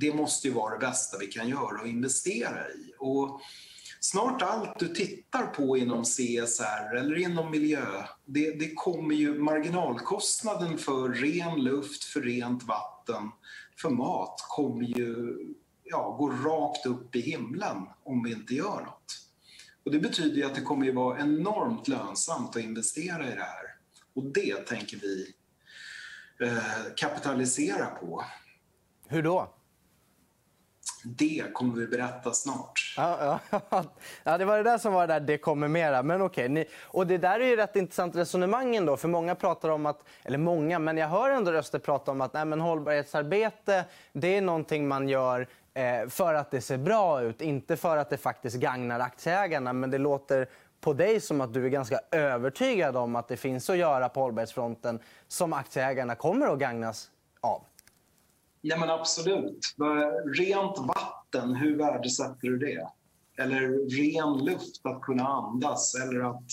det 0.00 0.14
måste 0.14 0.48
ju 0.48 0.54
vara 0.54 0.78
det 0.78 0.86
bästa 0.86 1.18
vi 1.18 1.26
kan 1.26 1.48
göra 1.48 1.80
och 1.80 1.88
investera 1.88 2.68
i. 2.68 2.94
Och 2.98 3.40
snart 4.04 4.42
allt 4.42 4.78
du 4.78 4.88
tittar 4.88 5.46
på 5.46 5.76
inom 5.76 6.04
CSR 6.04 6.96
eller 6.96 7.18
inom 7.18 7.50
miljö, 7.50 8.04
det, 8.24 8.58
det 8.58 8.74
kommer 8.74 9.14
ju 9.14 9.38
marginalkostnaden 9.38 10.78
för 10.78 11.08
ren 11.08 11.62
luft, 11.62 12.04
för 12.04 12.20
rent 12.20 12.62
vatten, 12.62 13.30
för 13.80 13.90
mat 13.90 14.36
kommer 14.48 14.84
ju 14.84 15.38
ja, 15.84 16.16
gå 16.18 16.30
rakt 16.30 16.86
upp 16.86 17.16
i 17.16 17.20
himlen 17.20 17.76
om 18.02 18.22
vi 18.22 18.32
inte 18.32 18.54
gör 18.54 18.80
något. 18.80 19.20
Och 19.84 19.90
det 19.90 19.98
betyder 19.98 20.36
ju 20.36 20.44
att 20.44 20.54
det 20.54 20.60
kommer 20.60 20.88
att 20.88 20.94
vara 20.94 21.20
enormt 21.20 21.88
lönsamt 21.88 22.56
att 22.56 22.62
investera 22.62 23.26
i 23.32 23.34
det 23.34 23.44
här. 23.44 23.76
Och 24.14 24.24
det 24.24 24.66
tänker 24.66 24.96
vi 24.96 25.34
eh, 26.40 26.94
kapitalisera 26.96 27.86
på. 27.86 28.24
Hur 29.08 29.22
då? 29.22 29.53
Det 31.04 31.44
kommer 31.52 31.74
vi 31.74 31.86
berätta 31.86 32.32
snart. 32.32 32.94
Ja, 32.96 33.38
ja. 33.50 33.60
ja, 34.22 34.38
det 34.38 34.44
var 34.44 34.56
det 34.56 34.62
där 34.62 34.78
som 34.78 34.92
var 34.92 35.06
det 35.06 35.14
där 35.14 35.20
det 35.20 35.38
kommer 35.38 35.68
mera. 35.68 36.02
Men 36.02 36.22
okej, 36.22 36.48
ni... 36.48 36.64
och 36.82 37.06
det 37.06 37.18
där 37.18 37.40
är 37.40 37.46
ju 37.46 37.56
rätt 37.56 37.76
intressant 37.76 38.16
resonemang 38.16 38.76
ändå. 38.76 38.96
För 38.96 39.08
många 39.08 39.34
pratar 39.34 39.68
om 39.68 39.86
att, 39.86 40.04
eller 40.24 40.38
många, 40.38 40.78
men 40.78 40.96
jag 40.96 41.08
hör 41.08 41.30
ändå 41.30 41.52
röster 41.52 41.78
prata 41.78 42.10
om 42.10 42.20
att 42.20 42.32
nej, 42.32 42.44
men 42.44 42.60
hållbarhetsarbete, 42.60 43.84
det 44.12 44.36
är 44.36 44.40
någonting 44.40 44.88
man 44.88 45.08
gör 45.08 45.48
eh, 45.74 46.08
för 46.08 46.34
att 46.34 46.50
det 46.50 46.60
ser 46.60 46.78
bra 46.78 47.22
ut, 47.22 47.40
inte 47.40 47.76
för 47.76 47.96
att 47.96 48.10
det 48.10 48.16
faktiskt 48.16 48.56
gagnar 48.56 49.00
aktieägarna. 49.00 49.72
Men 49.72 49.90
det 49.90 49.98
låter 49.98 50.48
på 50.80 50.92
dig 50.92 51.20
som 51.20 51.40
att 51.40 51.54
du 51.54 51.64
är 51.64 51.68
ganska 51.68 52.00
övertygad 52.10 52.96
om 52.96 53.16
att 53.16 53.28
det 53.28 53.36
finns 53.36 53.70
att 53.70 53.76
göra 53.76 54.08
på 54.08 54.20
hållbarhetsfronten 54.20 54.98
som 55.28 55.52
aktieägarna 55.52 56.14
kommer 56.14 56.46
att 56.46 56.58
gagnas 56.58 57.10
av. 57.40 57.62
Ja, 58.66 58.78
men 58.78 58.90
absolut. 58.90 59.74
Rent 60.36 60.78
vatten, 60.78 61.54
hur 61.54 61.76
värdesätter 61.76 62.48
du 62.48 62.58
det? 62.58 62.88
Eller 63.38 63.60
ren 63.96 64.44
luft, 64.44 64.80
att 64.86 65.02
kunna 65.02 65.26
andas 65.28 65.94
eller 65.94 66.20
att 66.20 66.50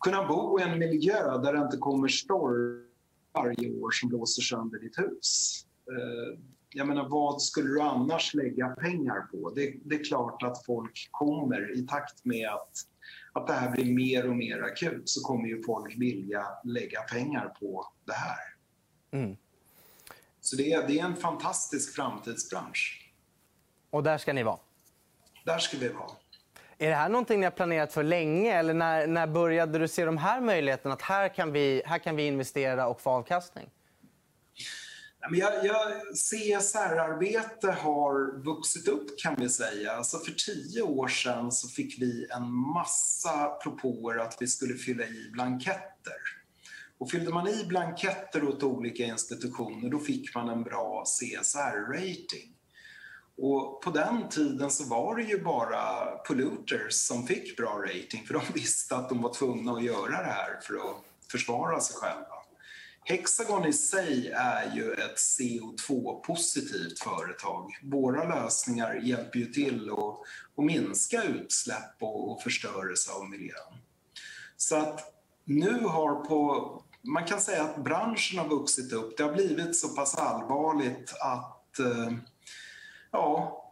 kunna 0.00 0.28
bo 0.28 0.60
i 0.60 0.62
en 0.62 0.78
miljö 0.78 1.38
där 1.38 1.52
det 1.52 1.62
inte 1.62 1.76
kommer 1.76 2.08
storm 2.08 2.86
varje 3.34 3.80
år 3.80 3.90
som 3.90 4.08
blåser 4.08 4.42
sönder 4.42 4.78
ditt 4.78 4.98
hus. 4.98 5.62
Eh, 5.90 6.40
jag 6.68 6.86
menar, 6.86 7.08
vad 7.08 7.42
skulle 7.42 7.68
du 7.68 7.80
annars 7.80 8.34
lägga 8.34 8.68
pengar 8.68 9.20
på? 9.20 9.50
Det, 9.50 9.74
det, 9.84 9.94
är 9.94 10.04
klart 10.04 10.42
att 10.42 10.64
folk 10.64 11.08
kommer 11.10 11.78
i 11.78 11.86
takt 11.86 12.24
med 12.24 12.48
att, 12.48 12.72
att 13.32 13.46
det 13.46 13.52
här 13.52 13.70
blir 13.70 13.94
mer 13.94 14.28
och 14.28 14.36
mer 14.36 14.62
akut 14.62 15.08
så 15.08 15.20
kommer 15.20 15.48
ju 15.48 15.62
folk 15.62 15.94
vilja 15.98 16.46
lägga 16.64 17.00
pengar 17.00 17.48
på 17.60 17.86
det 18.04 18.12
här. 18.12 18.38
Mm. 19.12 19.36
Så 20.46 20.56
det 20.56 20.72
är, 20.72 20.86
det 20.86 20.98
är 20.98 21.04
en 21.04 21.16
fantastisk 21.16 21.94
framtidsbransch. 21.94 23.12
Och 23.90 24.02
där 24.02 24.18
ska 24.18 24.32
ni 24.32 24.42
vara? 24.42 24.58
Där 25.44 25.58
ska 25.58 25.78
vi 25.78 25.88
vara. 25.88 26.10
Är 26.78 26.88
det 26.88 26.94
här 26.94 27.08
någonting 27.08 27.40
ni 27.40 27.46
har 27.46 27.50
planerat 27.50 27.92
för 27.92 28.02
länge? 28.02 28.52
Eller 28.52 28.74
när, 28.74 29.06
när 29.06 29.26
började 29.26 29.78
du 29.78 29.88
se 29.88 30.04
de 30.04 30.16
här 30.16 30.40
möjligheterna? 30.40 30.94
Att 30.94 31.02
här 31.02 31.34
kan 31.34 31.52
vi, 31.52 31.82
här 31.86 31.98
kan 31.98 32.16
vi 32.16 32.26
investera 32.26 32.86
och 32.86 33.00
få 33.00 33.10
avkastning? 33.10 33.70
Jag, 35.30 35.66
jag, 35.66 35.92
CSR-arbete 36.14 37.70
har 37.70 38.44
vuxit 38.44 38.88
upp 38.88 39.18
kan 39.18 39.34
vi 39.38 39.48
säga. 39.48 39.92
Alltså 39.92 40.18
för 40.18 40.32
tio 40.32 40.82
år 40.82 41.08
sedan 41.08 41.52
så 41.52 41.68
fick 41.68 42.02
vi 42.02 42.26
en 42.36 42.52
massa 42.52 43.48
propåer 43.62 44.18
att 44.18 44.36
vi 44.40 44.46
skulle 44.46 44.74
fylla 44.74 45.04
i 45.04 45.30
blanketter. 45.32 46.35
Och 46.98 47.10
fyllde 47.10 47.30
man 47.30 47.48
i 47.48 47.64
blanketter 47.64 48.44
åt 48.44 48.62
olika 48.62 49.04
institutioner 49.04 49.90
då 49.90 49.98
fick 49.98 50.34
man 50.34 50.48
en 50.48 50.62
bra 50.62 51.04
CSR-rating. 51.06 52.52
Och 53.38 53.82
på 53.82 53.90
den 53.90 54.28
tiden 54.28 54.70
så 54.70 54.84
var 54.84 55.16
det 55.16 55.22
ju 55.22 55.42
bara 55.42 56.06
polluters 56.26 56.92
som 56.94 57.26
fick 57.26 57.56
bra 57.56 57.82
rating 57.86 58.26
för 58.26 58.34
de 58.34 58.42
visste 58.54 58.96
att 58.96 59.08
de 59.08 59.22
var 59.22 59.34
tvungna 59.34 59.72
att 59.72 59.84
göra 59.84 60.10
det 60.10 60.32
här 60.32 60.60
för 60.62 60.74
att 60.74 60.96
försvara 61.30 61.80
sig 61.80 61.96
själva. 61.96 62.36
Hexagon 63.08 63.66
i 63.66 63.72
sig 63.72 64.30
är 64.34 64.76
ju 64.76 64.92
ett 64.92 65.16
CO2-positivt 65.16 66.98
företag. 66.98 67.70
Våra 67.82 68.24
lösningar 68.24 68.94
hjälper 68.94 69.38
ju 69.38 69.46
till 69.46 69.90
att, 69.90 70.20
att 70.58 70.64
minska 70.64 71.22
utsläpp 71.22 71.96
och 72.00 72.42
förstörelse 72.42 73.12
av 73.12 73.30
miljön. 73.30 73.78
Så 74.56 74.76
att 74.76 75.00
nu 75.44 75.80
har 75.80 76.24
på 76.24 76.82
man 77.06 77.24
kan 77.24 77.40
säga 77.40 77.64
att 77.64 77.84
branschen 77.84 78.38
har 78.38 78.48
vuxit 78.48 78.92
upp. 78.92 79.16
Det 79.16 79.22
har 79.22 79.32
blivit 79.32 79.76
så 79.76 79.88
pass 79.88 80.14
allvarligt 80.14 81.14
att 81.20 81.78
eh, 81.78 82.12
ja, 83.10 83.62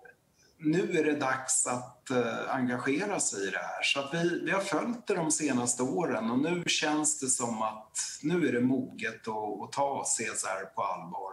nu 0.58 0.98
är 0.98 1.04
det 1.04 1.16
dags 1.16 1.66
att 1.66 2.10
eh, 2.10 2.54
engagera 2.54 3.20
sig 3.20 3.48
i 3.48 3.50
det 3.50 3.58
här. 3.58 3.82
Så 3.82 4.00
att 4.00 4.14
vi, 4.14 4.40
vi 4.44 4.50
har 4.50 4.60
följt 4.60 5.06
det 5.06 5.14
de 5.14 5.30
senaste 5.30 5.82
åren 5.82 6.30
och 6.30 6.38
nu 6.38 6.64
känns 6.66 7.20
det 7.20 7.26
som 7.26 7.62
att 7.62 7.98
nu 8.22 8.48
är 8.48 8.52
det 8.52 8.60
moget 8.60 9.28
att, 9.28 9.62
att 9.62 9.72
ta 9.72 10.04
CSR 10.04 10.64
på 10.74 10.82
allvar. 10.82 11.32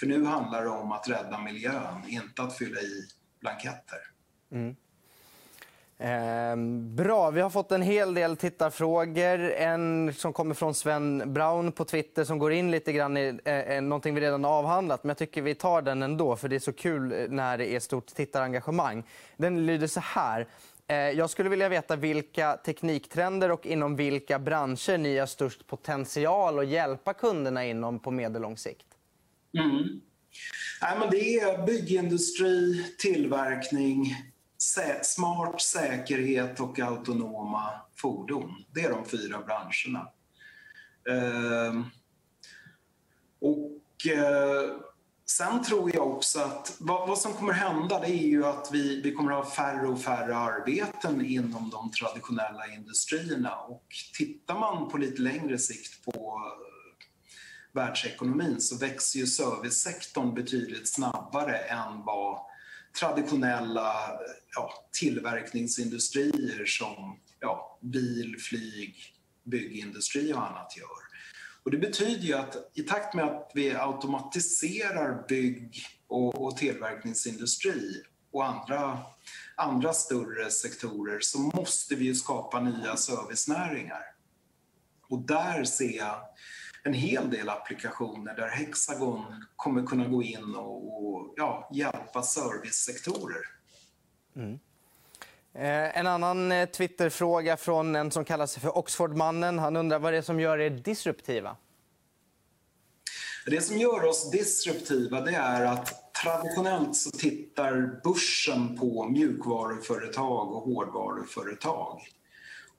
För 0.00 0.06
nu 0.06 0.24
handlar 0.24 0.62
det 0.62 0.70
om 0.70 0.92
att 0.92 1.08
rädda 1.08 1.38
miljön, 1.38 2.04
inte 2.08 2.42
att 2.42 2.58
fylla 2.58 2.80
i 2.80 3.08
blanketter. 3.40 3.98
Mm. 4.52 4.76
Eh, 6.02 6.56
bra. 6.94 7.30
Vi 7.30 7.40
har 7.40 7.50
fått 7.50 7.72
en 7.72 7.82
hel 7.82 8.14
del 8.14 8.36
tittarfrågor. 8.36 9.52
En 9.52 10.14
som 10.14 10.32
kommer 10.32 10.54
från 10.54 10.74
Sven 10.74 11.32
Braun 11.32 11.72
på 11.72 11.84
Twitter 11.84 12.24
som 12.24 12.38
går 12.38 12.52
in 12.52 12.70
lite 12.70 12.92
grann 12.92 13.16
i 13.16 13.38
eh, 13.44 13.58
eh 13.58 13.82
någonting 13.82 14.14
vi 14.14 14.20
redan 14.20 14.44
har 14.44 14.50
avhandlat. 14.50 15.04
Men 15.04 15.08
jag 15.08 15.18
tycker 15.18 15.42
vi 15.42 15.54
tar 15.54 15.82
den 15.82 16.02
ändå, 16.02 16.36
för 16.36 16.48
det 16.48 16.56
är 16.56 16.60
så 16.60 16.72
kul 16.72 17.12
eh, 17.12 17.18
när 17.28 17.58
det 17.58 17.74
är 17.74 17.80
stort 17.80 18.06
tittarengagemang. 18.06 19.04
Den 19.36 19.66
lyder 19.66 19.86
så 19.86 20.00
här. 20.00 20.46
Eh, 20.86 20.96
jag 20.96 21.30
skulle 21.30 21.48
vilja 21.48 21.68
veta 21.68 21.96
vilka 21.96 22.56
tekniktrender 22.56 23.50
och 23.50 23.66
inom 23.66 23.96
vilka 23.96 24.38
branscher 24.38 24.98
ni 24.98 25.18
har 25.18 25.26
störst 25.26 25.66
potential 25.66 26.58
att 26.58 26.68
hjälpa 26.68 27.14
kunderna 27.14 27.64
inom 27.64 27.98
på 27.98 28.10
medellång 28.10 28.56
sikt. 28.56 28.86
Mm. 29.58 30.00
Nej, 30.82 30.98
men 30.98 31.10
det 31.10 31.38
är 31.40 31.66
byggindustri, 31.66 32.86
tillverkning, 32.98 34.16
smart 35.02 35.60
säkerhet 35.60 36.60
och 36.60 36.78
autonoma 36.78 37.70
fordon. 37.96 38.64
Det 38.74 38.80
är 38.80 38.90
de 38.90 39.04
fyra 39.04 39.42
branscherna. 39.42 40.08
Ehm, 41.10 41.84
och 43.40 44.06
eh, 44.06 44.76
sen 45.26 45.62
tror 45.62 45.94
jag 45.94 46.06
också 46.06 46.40
att 46.40 46.76
vad, 46.78 47.08
vad, 47.08 47.18
som 47.18 47.32
kommer 47.32 47.52
hända 47.52 48.00
det 48.00 48.06
är 48.06 48.26
ju 48.26 48.46
att 48.46 48.68
vi, 48.72 49.00
vi 49.02 49.12
kommer 49.12 49.32
ha 49.32 49.50
färre 49.50 49.88
och 49.88 50.00
färre 50.00 50.36
arbeten 50.36 51.24
inom 51.24 51.70
de 51.70 51.90
traditionella 51.90 52.66
industrierna. 52.66 53.56
Och 53.56 53.86
tittar 54.18 54.58
man 54.58 54.88
på 54.88 54.98
lite 54.98 55.22
längre 55.22 55.58
sikt 55.58 56.04
på 56.04 56.10
eh, 56.10 56.72
världsekonomin 57.72 58.60
så 58.60 58.78
växer 58.78 59.18
ju 59.18 59.26
servicesektorn 59.26 60.34
betydligt 60.34 60.88
snabbare 60.88 61.56
än 61.56 62.04
vad 62.04 62.51
traditionella 63.00 64.18
ja, 64.54 64.88
tillverkningsindustrier 65.00 66.64
som 66.66 67.20
ja, 67.40 67.78
bil, 67.82 68.36
flyg, 68.38 68.96
byggindustri 69.44 70.32
och 70.32 70.46
annat 70.46 70.76
gör. 70.76 71.02
Och 71.64 71.70
det 71.70 71.78
betyder 71.78 72.22
ju 72.22 72.34
att 72.34 72.56
i 72.74 72.82
takt 72.82 73.14
med 73.14 73.24
att 73.24 73.50
vi 73.54 73.74
automatiserar 73.74 75.26
bygg 75.28 75.84
och, 76.08 76.46
och 76.46 76.56
tillverkningsindustri 76.56 78.02
och 78.32 78.46
andra, 78.46 78.98
andra 79.56 79.92
större 79.92 80.50
sektorer 80.50 81.18
så 81.20 81.38
måste 81.38 81.94
vi 81.94 82.04
ju 82.04 82.14
skapa 82.14 82.60
nya 82.60 82.96
servicenäringar. 82.96 84.02
Och 85.08 85.18
där 85.18 85.64
ser 85.64 85.96
jag 85.96 86.20
en 86.84 86.92
hel 86.92 87.30
del 87.30 87.48
applikationer 87.48 88.34
där 88.34 88.48
Hexagon 88.48 89.44
kommer 89.56 89.86
kunna 89.86 90.08
gå 90.08 90.22
in 90.22 90.54
och, 90.54 91.06
och 91.06 91.34
ja, 91.36 91.70
hjälpa 91.72 92.22
servicesektorer. 92.22 93.42
Mm. 94.36 94.58
Eh, 95.54 95.98
en 95.98 96.06
annan 96.06 96.52
eh, 96.52 96.68
Twitterfråga 96.68 97.56
från 97.56 97.96
en 97.96 98.10
som 98.10 98.24
kallar 98.24 98.46
sig 98.46 98.62
för 98.62 98.78
Oxfordmannen. 98.78 99.58
Han 99.58 99.76
undrar 99.76 99.98
vad 99.98 100.12
det 100.12 100.16
är 100.16 100.22
som 100.22 100.40
gör 100.40 100.58
er 100.58 100.70
disruptiva. 100.70 101.56
Det 103.46 103.60
som 103.60 103.78
gör 103.78 104.04
oss 104.04 104.30
disruptiva 104.30 105.20
det 105.20 105.34
är 105.34 105.64
att 105.64 106.14
traditionellt 106.24 106.96
så 106.96 107.10
tittar 107.10 108.00
börsen 108.04 108.78
på 108.78 109.08
mjukvaruföretag 109.08 110.52
och 110.52 110.62
hårdvaruföretag. 110.62 112.00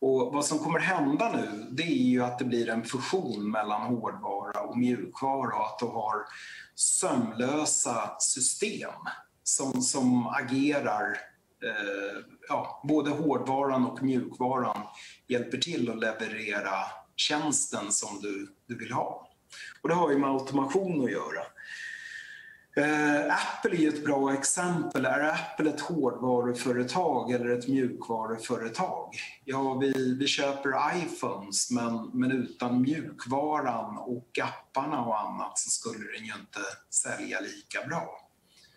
Och 0.06 0.34
vad 0.34 0.46
som 0.46 0.60
kommer 0.60 0.80
hända 0.80 1.32
nu 1.32 1.68
det 1.72 1.84
är 1.84 2.08
ju 2.08 2.24
att 2.24 2.40
det 2.40 2.46
blir 2.46 2.70
en 2.70 2.84
fusion 2.84 3.52
mellan 3.52 3.82
hårdvara 3.82 4.62
och 4.62 4.78
mjukvara 4.78 5.56
och 5.56 5.66
att 5.66 5.80
du 5.80 5.86
har 5.86 6.16
sömlösa 6.76 8.16
system 8.20 8.92
som, 9.44 9.82
som 9.82 10.28
agerar 10.28 11.18
eh, 11.64 12.24
ja, 12.50 12.82
både 12.84 13.10
hårdvaran 13.10 13.86
och 13.86 14.04
mjukvaran 14.04 14.78
hjälper 15.28 15.58
till 15.58 15.90
att 15.90 16.00
leverera 16.00 16.76
tjänsten 17.16 17.92
som 17.92 18.22
du, 18.22 18.48
du 18.68 18.78
vill 18.78 18.92
ha. 18.92 19.30
Och 19.82 19.90
det 19.90 19.96
har 19.96 20.12
ju 20.12 20.18
med 20.18 20.30
automation 20.30 21.04
att 21.06 21.12
göra. 21.12 21.44
Eh, 22.76 23.36
Apple 23.36 23.78
är 23.78 23.88
ett 23.88 24.04
bra 24.06 24.34
exempel. 24.34 25.06
Är 25.06 25.20
Apple 25.20 25.70
ett 25.70 25.82
hårdvaruföretag 25.82 27.32
eller 27.32 27.50
ett 27.50 27.68
mjukvaruföretag? 27.68 29.16
Ja, 29.46 29.74
vi, 29.74 30.16
vi 30.20 30.28
köper 30.28 30.74
iPhones 30.98 31.72
men, 31.72 32.10
men 32.14 32.32
utan 32.32 32.82
mjukvaran 32.82 33.98
och 33.98 34.40
apparna 34.44 35.06
och 35.06 35.20
annat 35.20 35.60
så 35.60 35.70
skulle 35.70 36.12
den 36.18 36.26
ju 36.26 36.34
inte 36.34 36.60
sälja 36.90 37.40
lika 37.40 37.88
bra. 37.88 38.30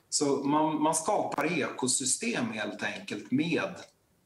Så 0.09 0.25
man, 0.25 0.83
man 0.83 0.95
skapar 0.95 1.59
ekosystem 1.59 2.50
helt 2.53 2.83
enkelt 2.83 3.31
med 3.31 3.75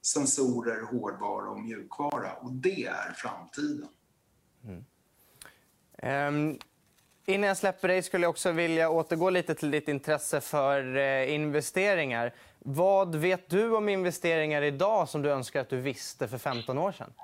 sensorer, 0.02 0.82
hårdvara 0.82 1.50
och 1.50 1.60
mjukvara 1.60 2.32
och 2.32 2.52
det 2.52 2.84
är 2.84 3.12
framtiden. 3.16 3.88
Mm. 4.64 4.84
Um, 6.02 6.58
innan 7.30 7.48
jag 7.48 7.56
släpper 7.56 7.88
dig 7.88 8.02
skulle 8.02 8.24
jag 8.24 8.30
också 8.30 8.52
vilja 8.52 8.90
återgå 8.90 9.30
lite 9.30 9.54
till 9.54 9.70
ditt 9.70 9.88
intresse 9.88 10.40
för 10.40 10.96
eh, 10.96 11.34
investeringar. 11.34 12.34
Vad 12.58 13.14
vet 13.14 13.50
du 13.50 13.76
om 13.76 13.88
investeringar 13.88 14.62
idag 14.62 15.08
som 15.08 15.22
du 15.22 15.30
önskar 15.30 15.60
att 15.60 15.68
du 15.68 15.76
visste 15.76 16.28
för 16.28 16.38
15 16.38 16.78
år 16.78 16.92
sedan? 16.92 17.12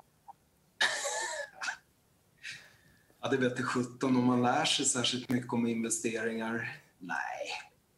ja, 3.21 3.29
det 3.29 3.37
vete 3.37 3.63
17 3.63 4.17
om 4.17 4.25
man 4.25 4.41
lär 4.41 4.65
sig 4.65 4.85
särskilt 4.85 5.29
mycket 5.29 5.53
om 5.53 5.67
investeringar. 5.67 6.79
Nej, 6.99 7.51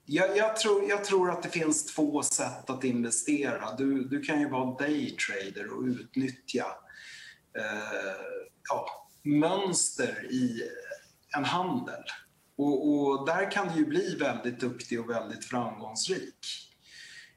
jag, 0.05 0.37
jag, 0.37 0.55
tror, 0.55 0.89
jag, 0.89 1.05
tror, 1.05 1.31
att 1.31 1.43
det 1.43 1.49
finns 1.49 1.95
två 1.95 2.23
sätt 2.23 2.69
att 2.69 2.83
investera. 2.83 3.75
Du, 3.77 4.03
du 4.03 4.21
kan 4.21 4.39
ju 4.39 4.49
vara 4.49 4.71
daytrader 4.71 5.77
och 5.77 5.83
utnyttja 5.83 6.65
eh, 7.57 7.63
ja, 8.69 9.07
mönster 9.23 10.31
i 10.31 10.61
en 11.37 11.45
handel. 11.45 12.03
Och, 12.57 12.89
och, 12.89 13.25
där 13.25 13.51
kan 13.51 13.67
du 13.67 13.79
ju 13.79 13.85
bli 13.85 14.15
väldigt 14.19 14.59
duktig 14.59 14.99
och 14.99 15.09
väldigt 15.09 15.45
framgångsrik. 15.45 16.69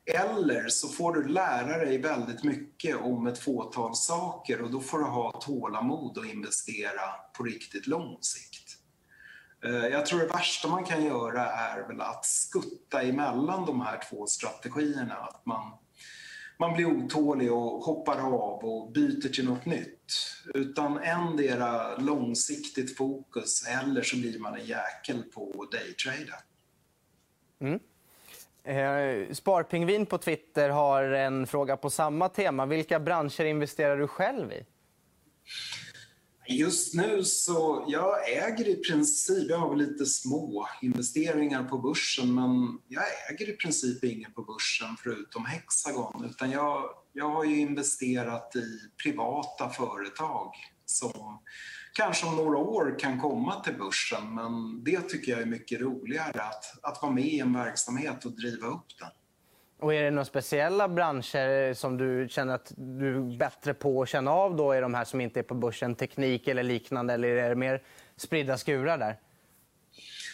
Eller 0.06 0.68
så 0.68 0.88
får 0.88 1.14
du 1.14 1.28
lära 1.28 1.78
dig 1.78 1.98
väldigt 1.98 2.44
mycket 2.44 2.96
om 2.96 3.26
ett 3.26 3.38
fåtal 3.38 3.94
saker 3.94 4.62
och 4.62 4.70
då 4.70 4.80
får 4.80 4.98
du 4.98 5.04
ha 5.04 5.40
tålamod 5.40 6.18
och 6.18 6.26
investera 6.26 7.02
på 7.36 7.44
riktigt 7.44 7.86
lång 7.86 8.18
sikt. 8.20 8.78
Eh, 9.64 9.86
jag 9.86 10.06
tror 10.06 10.20
det 10.20 10.26
värsta 10.26 10.68
man 10.68 10.84
kan 10.84 11.04
göra 11.04 11.46
är 11.46 11.88
väl 11.88 12.00
att 12.00 12.24
skutta 12.26 13.02
emellan 13.02 13.66
de 13.66 13.80
här 13.80 14.00
två 14.10 14.26
strategierna. 14.26 15.14
Att 15.14 15.46
man, 15.46 15.72
man 16.58 16.74
blir 16.74 16.86
otålig 16.86 17.52
och 17.52 17.84
hoppar 17.84 18.18
av 18.18 18.64
och 18.64 18.92
byter 18.92 19.28
till 19.28 19.48
något 19.48 19.66
nytt. 19.66 20.12
Utan 20.54 20.98
endera 20.98 21.96
långsiktigt 21.96 22.96
fokus 22.96 23.66
eller 23.66 24.02
så 24.02 24.16
blir 24.16 24.38
man 24.38 24.54
en 24.54 24.66
jäkel 24.66 25.22
på 25.22 25.68
daytrade. 25.72 26.34
Mm. 27.60 27.80
Eh, 28.64 29.34
Sparpingvin 29.34 30.06
på 30.06 30.18
Twitter 30.18 30.68
har 30.68 31.04
en 31.04 31.46
fråga 31.46 31.76
på 31.76 31.90
samma 31.90 32.28
tema. 32.28 32.66
Vilka 32.66 33.00
branscher 33.00 33.44
investerar 33.44 33.96
du 33.96 34.06
själv 34.06 34.52
i? 34.52 34.64
Just 36.46 36.94
nu 36.94 37.24
så, 37.24 37.84
jag 37.88 38.32
äger 38.32 38.68
i 38.68 38.76
princip, 38.76 39.50
jag 39.50 39.58
har 39.58 39.70
väl 39.70 39.78
lite 39.78 40.06
små 40.06 40.68
investeringar 40.82 41.64
på 41.64 41.78
börsen 41.78 42.34
men 42.34 42.78
jag 42.88 43.04
äger 43.30 43.50
i 43.50 43.56
princip 43.56 44.04
inget 44.04 44.34
på 44.34 44.42
börsen 44.42 44.96
förutom 45.02 45.44
Hexagon 45.44 46.24
utan 46.30 46.50
jag, 46.50 46.90
jag 47.12 47.28
har 47.28 47.44
ju 47.44 47.60
investerat 47.60 48.56
i 48.56 48.78
privata 49.02 49.68
företag 49.68 50.54
som 50.84 51.42
kanske 51.92 52.26
om 52.26 52.36
några 52.36 52.58
år 52.58 52.98
kan 52.98 53.20
komma 53.20 53.60
till 53.60 53.74
börsen 53.74 54.34
men 54.34 54.84
det 54.84 55.00
tycker 55.00 55.32
jag 55.32 55.40
är 55.40 55.46
mycket 55.46 55.80
roligare 55.80 56.42
att, 56.42 56.64
att 56.82 57.02
vara 57.02 57.12
med 57.12 57.24
i 57.24 57.40
en 57.40 57.52
verksamhet 57.52 58.24
och 58.24 58.32
driva 58.32 58.66
upp 58.66 58.98
den. 58.98 59.08
Och 59.78 59.94
är 59.94 60.02
det 60.02 60.10
några 60.10 60.24
speciella 60.24 60.88
branscher 60.88 61.74
som 61.74 61.96
du 61.96 62.26
känner 62.30 62.54
att 62.54 62.72
du 62.76 63.16
är 63.16 63.38
bättre 63.38 63.74
på 63.74 64.02
att 64.02 64.08
känna 64.08 64.30
av 64.30 64.56
då 64.56 64.76
i 64.76 64.80
de 64.80 64.94
här 64.94 65.04
som 65.04 65.20
inte 65.20 65.40
är 65.40 65.44
på 65.44 65.54
börsen? 65.54 65.94
Teknik 65.94 66.48
eller 66.48 66.62
liknande? 66.62 67.14
Eller 67.14 67.28
är 67.28 67.48
det 67.48 67.54
mer 67.54 67.82
spridda 68.16 68.58
skurar 68.58 68.98
där? 68.98 69.18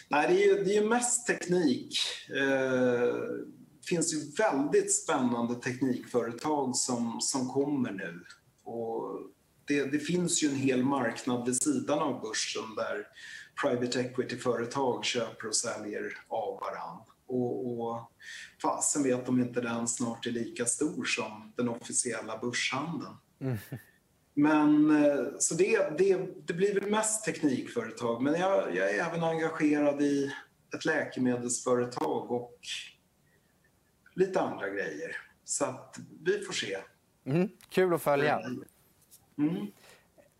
Nej, 0.09 0.27
det 0.27 0.43
är 0.43 0.47
ju, 0.47 0.63
det 0.63 0.77
är 0.77 0.83
mest 0.83 1.27
teknik. 1.27 1.93
Eh, 2.29 3.13
finns 3.89 4.13
ju 4.13 4.31
väldigt 4.37 4.95
spännande 4.95 5.55
teknikföretag 5.55 6.75
som, 6.75 7.21
som 7.21 7.47
kommer 7.47 7.91
nu. 7.91 8.23
Och 8.63 9.21
det, 9.67 9.83
det 9.83 9.99
finns 9.99 10.43
ju 10.43 10.49
en 10.49 10.55
hel 10.55 10.83
marknad 10.83 11.45
vid 11.45 11.61
sidan 11.61 11.99
av 11.99 12.21
börsen 12.21 12.75
där 12.75 13.07
private 13.61 13.99
equity-företag 13.99 15.05
köper 15.05 15.47
och 15.47 15.55
säljer 15.55 16.13
av 16.27 16.59
varandra. 16.59 17.05
Och, 17.27 17.81
och 17.81 18.11
fasen 18.61 19.03
vet 19.03 19.29
om 19.29 19.39
inte 19.39 19.61
den 19.61 19.87
snart 19.87 20.25
är 20.25 20.31
lika 20.31 20.65
stor 20.65 21.05
som 21.05 21.53
den 21.57 21.69
officiella 21.69 22.37
börshandeln. 22.37 23.13
Mm. 23.41 23.57
Men 24.33 25.03
eh, 25.05 25.25
så 25.39 25.55
det, 25.55 25.97
det, 25.97 26.27
det 26.45 26.53
blir 26.53 26.73
väl 26.73 26.89
mest 26.89 27.25
teknikföretag, 27.25 28.21
men 28.21 28.33
jag, 28.33 28.75
jag 28.75 28.95
är 28.95 29.05
även 29.09 29.23
engagerad 29.23 30.01
i 30.01 30.31
ett 30.75 30.85
läkemedelsföretag 30.85 32.31
och 32.31 32.59
lite 34.19 34.41
andra 34.41 34.69
grejer. 34.69 35.17
Så 35.43 35.65
att 35.65 35.99
vi 36.23 36.39
får 36.39 36.53
se. 36.53 36.77
Mm, 37.25 37.49
kul 37.69 37.93
att 37.93 38.01
följa. 38.01 38.39
Mm. 39.37 39.67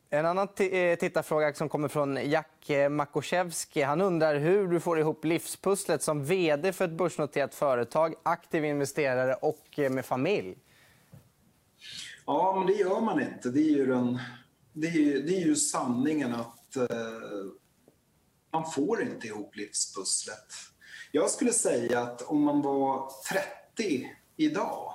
En 0.10 0.26
annan 0.26 0.48
eh, 0.58 0.98
tittarfråga 0.98 1.54
som 1.54 1.70
kommer 1.70 1.88
från 1.88 2.30
Jack 2.30 2.70
eh, 2.70 2.90
Makoszewski. 2.90 3.82
Han 3.82 4.02
undrar 4.02 4.36
hur 4.36 4.68
du 4.68 4.80
får 4.80 5.00
ihop 5.00 5.26
livspusslet 5.26 6.04
som 6.04 6.26
vd 6.26 6.74
för 6.74 6.86
ett 6.86 6.92
börsnoterat 6.92 7.56
företag, 7.56 8.16
aktiv 8.24 8.66
investerare 8.66 9.34
och 9.34 9.80
eh, 9.80 9.90
med 9.92 10.06
familj. 10.06 10.58
Ja, 12.26 12.56
men 12.58 12.68
det 12.68 12.74
gör 12.74 13.02
man 13.02 13.22
inte. 13.22 13.50
Det 13.50 13.60
är 13.60 13.76
ju, 13.76 13.86
den, 13.86 14.20
det 14.74 14.88
är 14.88 14.92
ju, 14.92 15.22
det 15.22 15.34
är 15.38 15.46
ju 15.46 15.56
sanningen 15.56 16.34
att 16.34 16.76
eh, 16.76 16.86
man 18.52 18.72
får 18.72 19.02
inte 19.02 19.28
ihop 19.28 19.56
livspusslet. 19.56 20.54
Jag 21.12 21.30
skulle 21.30 21.52
säga 21.52 22.00
att 22.00 22.22
om 22.22 22.44
man 22.44 22.62
var 22.62 23.12
30 23.32 23.59
idag 24.38 24.94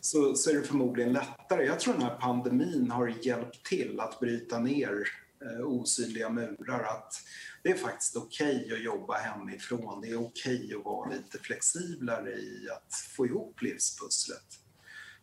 så, 0.00 0.34
så 0.34 0.50
är 0.50 0.54
det 0.54 0.62
förmodligen 0.62 1.12
lättare. 1.12 1.64
Jag 1.64 1.80
tror 1.80 1.94
den 1.94 2.02
här 2.02 2.16
pandemin 2.20 2.90
har 2.90 3.08
hjälpt 3.22 3.66
till 3.66 4.00
att 4.00 4.20
bryta 4.20 4.58
ner 4.58 5.04
eh, 5.42 5.66
osynliga 5.66 6.30
murar. 6.30 6.84
Att 6.84 7.14
det 7.62 7.68
är 7.68 7.76
faktiskt 7.76 8.16
okej 8.16 8.64
okay 8.64 8.76
att 8.76 8.82
jobba 8.82 9.14
hemifrån. 9.14 10.00
Det 10.00 10.08
är 10.08 10.20
okej 10.20 10.64
okay 10.64 10.76
att 10.76 10.84
vara 10.84 11.10
lite 11.10 11.38
flexiblare 11.38 12.30
i 12.30 12.68
att 12.76 12.94
få 13.16 13.26
ihop 13.26 13.62
livspusslet. 13.62 14.58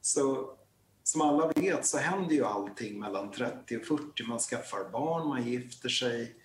Så 0.02 0.56
som 1.04 1.22
alla 1.22 1.48
vet 1.48 1.86
så 1.86 1.98
händer 1.98 2.36
ju 2.36 2.46
allting 2.46 3.00
mellan 3.00 3.32
30 3.32 3.78
och 3.78 3.86
40. 3.86 4.24
Man 4.28 4.40
skaffar 4.40 4.90
barn, 4.92 5.28
man 5.28 5.48
gifter 5.48 5.90
sig, 5.90 6.36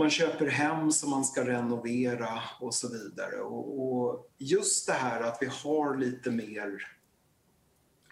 man 0.00 0.10
köper 0.10 0.46
hem 0.46 0.92
som 0.92 1.10
man 1.10 1.24
ska 1.24 1.46
renovera 1.46 2.42
och 2.60 2.74
så 2.74 2.88
vidare. 2.88 3.40
Och, 3.40 3.88
och 3.88 4.30
just 4.38 4.86
det 4.86 4.92
här 4.92 5.20
att 5.20 5.38
vi 5.40 5.46
har 5.46 5.96
lite 5.96 6.30
mer 6.30 6.96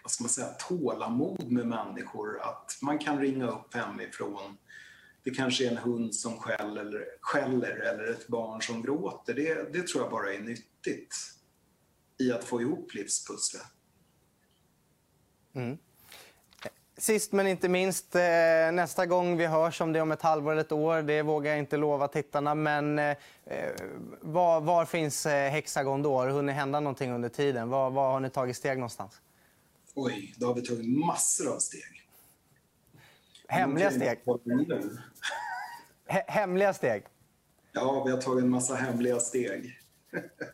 vad 0.03 0.11
ska 0.11 0.25
man 0.25 0.31
säga, 0.31 0.47
tålamod 0.49 1.53
med 1.53 1.67
människor. 1.67 2.41
Att 2.43 2.79
man 2.83 2.99
kan 2.99 3.21
ringa 3.21 3.51
upp 3.51 3.75
hemifrån. 3.75 4.57
Det 5.23 5.31
kanske 5.31 5.67
är 5.67 5.71
en 5.71 5.77
hund 5.77 6.15
som 6.15 6.39
skäller, 6.39 7.05
skäller 7.21 7.77
eller 7.77 8.11
ett 8.11 8.29
barn 8.29 8.63
som 8.63 8.83
gråter. 8.83 9.35
Det, 9.35 9.73
det 9.73 9.87
tror 9.87 10.03
jag 10.03 10.11
bara 10.11 10.35
är 10.35 10.41
nyttigt 10.41 11.15
i 12.19 12.33
att 12.33 12.45
få 12.45 12.63
ihop 12.63 12.95
livspusslet. 12.95 13.67
Mm. 15.55 15.79
Sist 16.99 17.33
men 17.33 17.47
inte 17.47 17.69
minst, 17.69 18.15
eh, 18.15 18.21
nästa 18.73 19.07
gång 19.07 19.37
vi 19.37 19.47
hörs 19.47 19.81
om 19.81 19.93
det 19.93 20.01
om 20.01 20.13
ett 20.13 20.23
halvår 20.23 20.53
eller 20.53 20.61
ett 20.61 20.73
år, 20.73 21.03
det 21.03 21.23
vågar 21.23 21.51
jag 21.51 21.59
inte 21.59 21.77
lova 21.77 22.09
tittarna. 22.09 22.55
Men 22.55 22.99
eh, 22.99 23.17
var, 24.21 24.61
var, 24.61 24.85
finns 24.85 25.27
eh, 25.27 25.51
Hexagon 25.51 26.03
då? 26.03 26.19
Har 26.19 26.27
det 26.27 26.33
hunnit 26.33 26.55
hända 26.55 26.81
någonting 26.81 27.13
under 27.13 27.29
tiden? 27.29 27.69
Var, 27.69 27.91
var 27.91 28.13
har 28.13 28.21
ni 28.21 28.31
tagit 28.31 28.57
steg 28.57 28.79
någonstans? 28.79 29.21
Oj, 29.95 30.35
då 30.37 30.47
har 30.47 30.55
vi 30.55 30.63
tagit 30.63 30.99
massor 30.99 31.55
av 31.55 31.59
steg. 31.59 32.03
Hemliga 33.49 33.91
steg? 33.91 34.19
Hemliga 36.27 36.75
steg? 36.75 37.05
Ja, 37.73 38.03
vi 38.05 38.11
har 38.11 38.21
tagit 38.21 38.45
en 38.45 38.51
massa 38.51 38.75
hemliga 38.75 39.21
steg. 39.21 39.79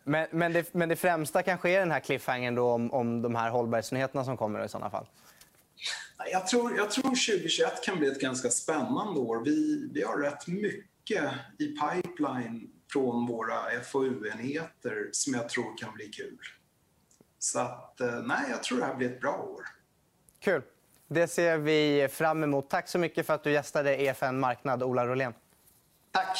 men, 0.04 0.26
men, 0.30 0.52
det, 0.52 0.74
men 0.74 0.88
det 0.88 0.96
främsta 0.96 1.42
kanske 1.42 1.70
är 1.70 1.80
den 1.80 1.90
här 1.90 2.00
cliffhangern 2.00 2.54
då 2.54 2.70
om, 2.70 2.92
om 2.92 3.22
de 3.22 3.34
här 3.34 3.50
hållbarhetsnyheterna 3.50 4.24
som 4.24 4.36
kommer 4.36 4.64
i 4.64 4.68
sådana 4.68 4.90
fall? 4.90 5.06
Jag 6.32 6.46
tror, 6.46 6.76
jag 6.76 6.90
tror 6.90 7.02
2021 7.02 7.84
kan 7.84 7.98
bli 7.98 8.08
ett 8.08 8.20
ganska 8.20 8.50
spännande 8.50 9.20
år. 9.20 9.44
Vi, 9.44 9.88
vi 9.92 10.02
har 10.02 10.18
rätt 10.18 10.46
mycket 10.46 11.30
i 11.58 11.66
pipeline 11.66 12.70
från 12.92 13.26
våra 13.26 13.80
FoU-enheter 13.84 15.08
som 15.12 15.34
jag 15.34 15.48
tror 15.48 15.78
kan 15.78 15.94
bli 15.94 16.08
kul. 16.08 16.38
Så 17.38 17.58
att, 17.58 18.00
eh, 18.00 18.22
nej, 18.22 18.50
jag 18.50 18.62
tror 18.62 18.78
det 18.78 18.84
här 18.84 18.94
blir 18.94 19.10
ett 19.10 19.20
bra 19.20 19.36
år. 19.36 19.64
Kul. 20.40 20.62
Det 21.08 21.28
ser 21.28 21.58
vi 21.58 22.08
fram 22.10 22.42
emot. 22.44 22.70
Tack 22.70 22.88
så 22.88 22.98
mycket 22.98 23.26
för 23.26 23.34
att 23.34 23.44
du 23.44 23.52
gästade 23.52 24.02
EFN 24.02 24.38
Marknad, 24.38 24.82
Ola 24.82 25.06
Rolén. 25.06 25.34
Tack. 26.10 26.38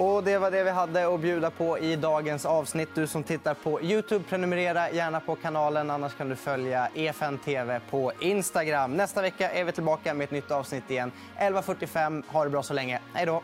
Och 0.00 0.24
Det 0.24 0.38
var 0.38 0.50
det 0.50 0.64
vi 0.64 0.70
hade 0.70 1.14
att 1.14 1.20
bjuda 1.20 1.50
på 1.50 1.78
i 1.78 1.96
dagens 1.96 2.46
avsnitt. 2.46 2.88
Du 2.94 3.06
som 3.06 3.22
tittar 3.22 3.54
på 3.54 3.82
Youtube, 3.82 4.24
prenumerera 4.28 4.90
gärna 4.90 5.20
på 5.20 5.36
kanalen. 5.36 5.90
Annars 5.90 6.14
kan 6.14 6.28
du 6.28 6.36
följa 6.36 6.88
EFN 6.94 7.38
TV 7.38 7.80
på 7.90 8.12
Instagram. 8.20 8.96
Nästa 8.96 9.22
vecka 9.22 9.50
är 9.50 9.64
vi 9.64 9.72
tillbaka 9.72 10.14
med 10.14 10.24
ett 10.24 10.30
nytt 10.30 10.50
avsnitt 10.50 10.90
igen. 10.90 11.12
11.45. 11.38 12.22
Ha 12.28 12.44
det 12.44 12.50
bra 12.50 12.62
så 12.62 12.74
länge. 12.74 13.00
Hej 13.14 13.26
då! 13.26 13.42